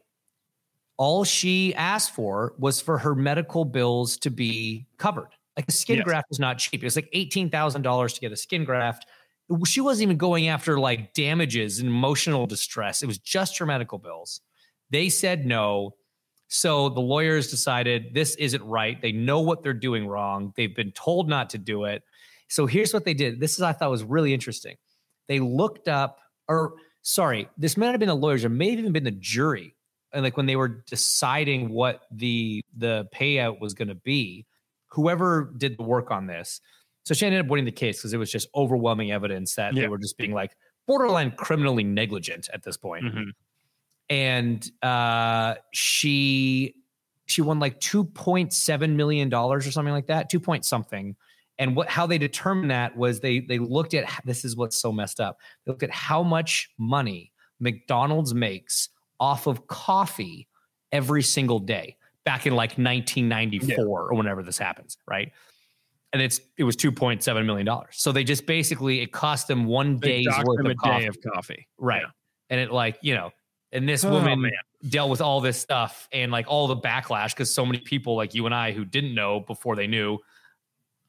[0.97, 5.29] All she asked for was for her medical bills to be covered.
[5.55, 6.05] Like a skin Yes.
[6.05, 6.81] graft is not cheap.
[6.81, 9.05] It was like $18,000 to get a skin graft.
[9.65, 13.01] She wasn't even going after like damages and emotional distress.
[13.01, 14.41] It was just her medical bills.
[14.89, 15.95] They said no.
[16.49, 19.01] So the lawyers decided this isn't right.
[19.01, 20.53] They know what they're doing wrong.
[20.55, 22.03] They've been told not to do it.
[22.49, 23.39] So here's what they did.
[23.39, 24.77] This is I thought was really interesting.
[25.27, 28.93] They looked up, or sorry, this might have been the lawyers, or may have even
[28.93, 29.75] been the jury.
[30.17, 34.47] And like when they were deciding what the the payout was going to be,
[34.87, 36.59] whoever did the work on this.
[37.05, 39.87] So she ended up winning the case because it was just overwhelming evidence that they
[39.87, 40.57] were just being like
[40.87, 43.31] borderline criminally negligent at this point Mhm.
[44.09, 46.75] and uh, she
[47.27, 51.15] she won like two point seven million dollars or something like that, two point something.
[51.59, 54.91] And what how they determined that was they they looked at this is what's so
[54.91, 55.37] messed up.
[55.65, 58.89] They looked at how much money McDonald's makes
[59.19, 60.47] off of coffee
[60.91, 65.31] every single day back in like 1994 or whenever this happens, right?
[66.13, 67.95] And it's it was 2.7 million dollars.
[67.97, 70.99] So they just basically it cost them one They day's worth of coffee.
[71.01, 72.01] day of coffee Right.
[72.03, 72.07] Yeah.
[72.49, 73.31] And it like, you know,
[73.73, 74.51] and this Oh, woman man.
[74.87, 78.33] dealt with all this stuff and like all the backlash because so many people like
[78.33, 80.17] you and I who didn't know before they knew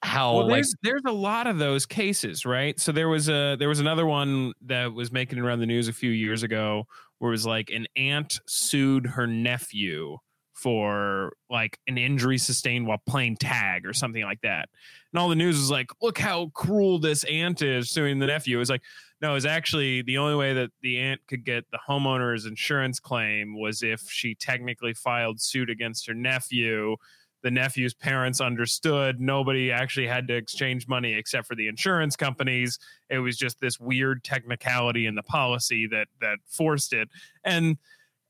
[0.03, 2.79] how well, like there's there's a lot of those cases, right?
[2.79, 5.93] So there was a there was another one that was making around the news a
[5.93, 6.87] few years ago,
[7.19, 10.19] where it was like an aunt sued her nephew
[10.55, 14.69] for like an injury sustained while playing tag or something like that,
[15.13, 18.57] and all the news was like, look how cruel this aunt is suing the nephew.
[18.57, 18.83] It was like,
[19.21, 23.01] no, it was actually the only way that the aunt could get the homeowner's insurance
[23.01, 26.97] claim was if she technically filed suit against her nephew
[27.43, 32.79] the nephew's parents understood nobody actually had to exchange money except for the insurance companies
[33.11, 37.09] it was just this weird technicality in the policy that that forced it
[37.45, 37.77] and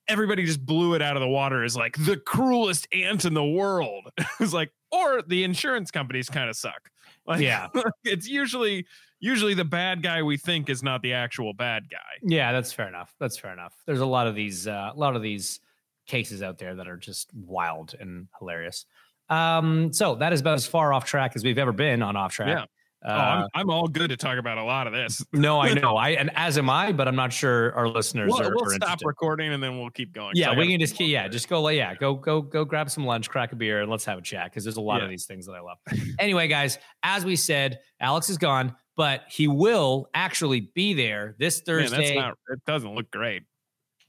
[0.09, 3.45] everybody just blew it out of the water as like the cruelest aunt in the
[3.45, 6.91] world it was like or the insurance companies kind of suck
[7.27, 7.69] like Yeah.
[8.05, 8.87] it's usually
[9.21, 12.89] usually the bad guy we think is not the actual bad guy Yeah, that's fair
[12.89, 13.15] enough.
[13.19, 13.75] That's fair enough.
[13.85, 15.61] There's a lot of these uh, a lot of these
[16.07, 18.87] cases out there that are just wild and hilarious.
[19.29, 22.33] Um, so that is about as far off track as we've ever been on off
[22.33, 22.49] track.
[22.49, 22.65] Yeah.
[23.05, 25.73] Uh, oh, I'm, I'm all good to talk about a lot of this no, I
[25.73, 25.97] know.
[25.97, 28.71] I and as am I, but I'm not sure our listeners we'll, are, we'll are
[28.71, 29.07] stop interested.
[29.07, 30.33] recording and then we'll keep going.
[30.35, 31.09] Yeah, we can just keep.
[31.09, 34.05] yeah, just go yeah, go go go grab some lunch, crack a beer, and let's
[34.05, 35.79] have a chat because there's a lot of these things that I love.
[36.19, 41.59] anyway, guys, as we said, Alex is gone, but he will actually be there this
[41.59, 41.97] Man, Thursday.
[41.97, 42.35] that's not.
[42.49, 43.45] It doesn't look great.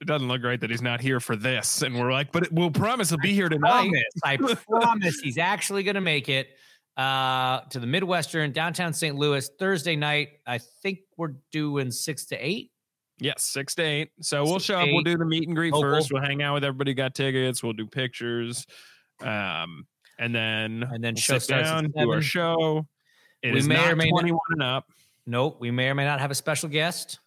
[0.02, 1.82] It doesn't look right that he's not here for this.
[1.82, 3.90] And we're like, but we'll promise he'll be here tonight.
[3.90, 4.38] Promise, I
[4.70, 6.50] promise he's actually going to make it
[6.98, 9.16] uh, to the Midwestern downtown St.
[9.16, 10.30] Louis Thursday night.
[10.48, 12.72] I think we're doing six to eight.
[13.22, 14.12] Yes, six to eight.
[14.22, 14.88] So we'll show up.
[14.90, 15.92] We'll do the meet and greet Local.
[15.92, 16.12] first.
[16.14, 16.94] We'll hang out with everybody.
[16.94, 17.62] Got tickets.
[17.62, 18.66] We'll do pictures,
[19.22, 19.86] um,
[20.18, 22.88] and then And then we'll show sit down, do our show.
[23.42, 24.86] It We is may or not may not- 21 and up.
[25.26, 27.20] Nope, we may or may not have a special guest.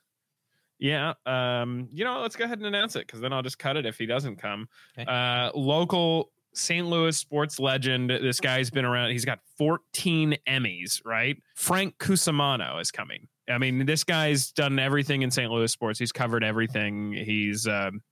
[0.83, 1.14] Yeah.
[1.26, 3.87] Um, you know, let's go ahead and announce it because then I'll just cut it
[3.87, 4.68] if he doesn't come.
[4.99, 5.09] Okay.
[5.09, 6.85] Uh, local St.
[6.85, 8.11] Louis sports legend.
[8.11, 9.12] This guy's been around.
[9.12, 11.41] He's got 14 Emmys, right?
[11.55, 13.28] Frank Cusimano is coming.
[13.49, 15.51] I mean, this guy's done everything in St.
[15.51, 16.01] Louis sports.
[16.01, 17.12] He's covered everything.
[17.12, 18.03] He's, um,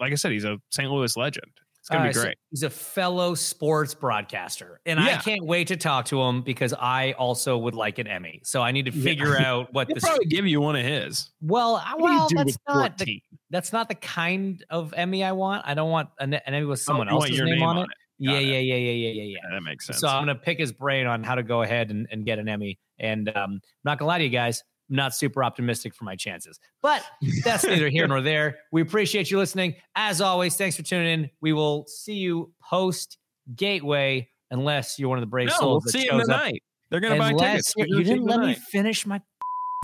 [0.00, 0.90] like I said, he's a St.
[0.90, 1.52] Louis legend.
[1.84, 2.38] It's gonna All be right, so great.
[2.48, 7.12] he's a fellow sports broadcaster, and I can't wait to talk to him because I
[7.12, 8.40] also would like an Emmy.
[8.42, 10.02] So I need to figure out what He'll this.
[10.04, 11.30] probably give you one of his.
[11.42, 15.62] Well, What well, that's not the, that's not the kind of Emmy I want.
[15.66, 17.88] I don't want an, an Emmy with someone Oh, else's your name, on it.
[18.18, 18.44] Yeah, it.
[18.44, 19.38] yeah, yeah, yeah, yeah, yeah, yeah.
[19.44, 19.98] Yeah, that makes sense.
[19.98, 22.48] So I'm gonna pick his brain on how to go ahead and, and get an
[22.48, 22.78] Emmy.
[22.98, 24.64] And um, I'm not gonna lie to you guys,
[24.94, 26.58] not super optimistic for my chances.
[26.82, 27.04] But
[27.44, 28.58] that's neither here nor there.
[28.72, 29.74] We appreciate you listening.
[29.96, 31.30] As always, thanks for tuning in.
[31.40, 33.18] We will see you post
[33.54, 36.22] Gateway, unless you're one of the brave no, we'll souls that see up.
[36.22, 36.62] tonight.
[36.90, 37.74] They're gonna buy Unless tickets.
[37.76, 39.20] you're- You didn't let him me finish my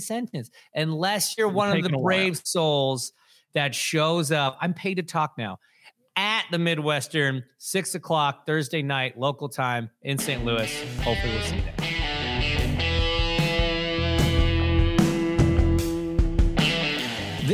[0.01, 0.49] sentence.
[0.73, 2.03] Unless you're You're one of the a while.
[2.03, 3.11] brave souls
[3.53, 4.57] that shows up.
[4.61, 5.59] I'm paid to talk now.
[6.15, 10.43] At the Midwestern, six o'clock Thursday night, local time in St.
[10.43, 10.71] Louis.
[11.01, 11.80] Hopefully, we'll see you there.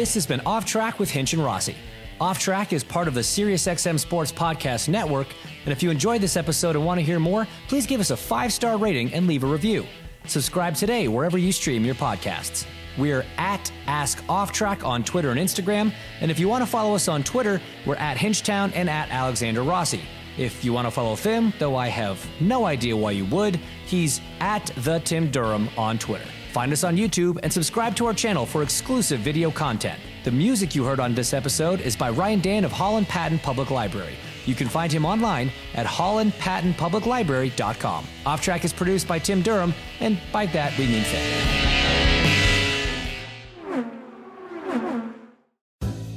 [0.08, 1.76] This has been Off Track with Hinch and Rossi.
[2.22, 5.28] Off Track is part of the SiriusXM Sports Podcast Network,
[5.66, 8.16] and if you enjoyed this episode and want to hear more, please give us a
[8.16, 9.86] five star rating and leave a review.
[10.26, 12.66] Subscribe today wherever you stream your podcasts.
[12.97, 15.91] We're at Ask Off Track on Twitter and Instagram,
[16.22, 19.62] and if you want to follow us on Twitter, we're at Hinchtown and at Alexander
[19.62, 20.03] Rossi.
[20.38, 24.22] If you want to follow Tim, though I have no idea why you would, he's
[24.39, 26.30] at the Tim Durham on Twitter.
[26.58, 29.99] Find us on YouTube and subscribe to our channel for exclusive video content.
[30.24, 33.70] The music you heard on this episode is by Ryan Dan of Holland Patton Public
[33.70, 34.16] Library.
[34.47, 38.05] You can find him online at hollandpattonpubliclibrary.com.
[38.26, 41.22] Off Track is produced by Tim Durham, and by that we mean Tim.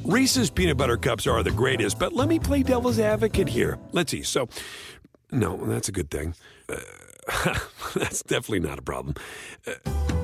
[0.04, 3.78] Reese's peanut butter cups are the greatest, but let me play devil's advocate here.
[3.92, 4.22] Let's see.
[4.22, 4.48] So,
[5.30, 6.34] no, that's a good thing.
[6.66, 6.78] Uh,
[7.94, 9.16] that's definitely not a problem.
[9.66, 9.72] Uh,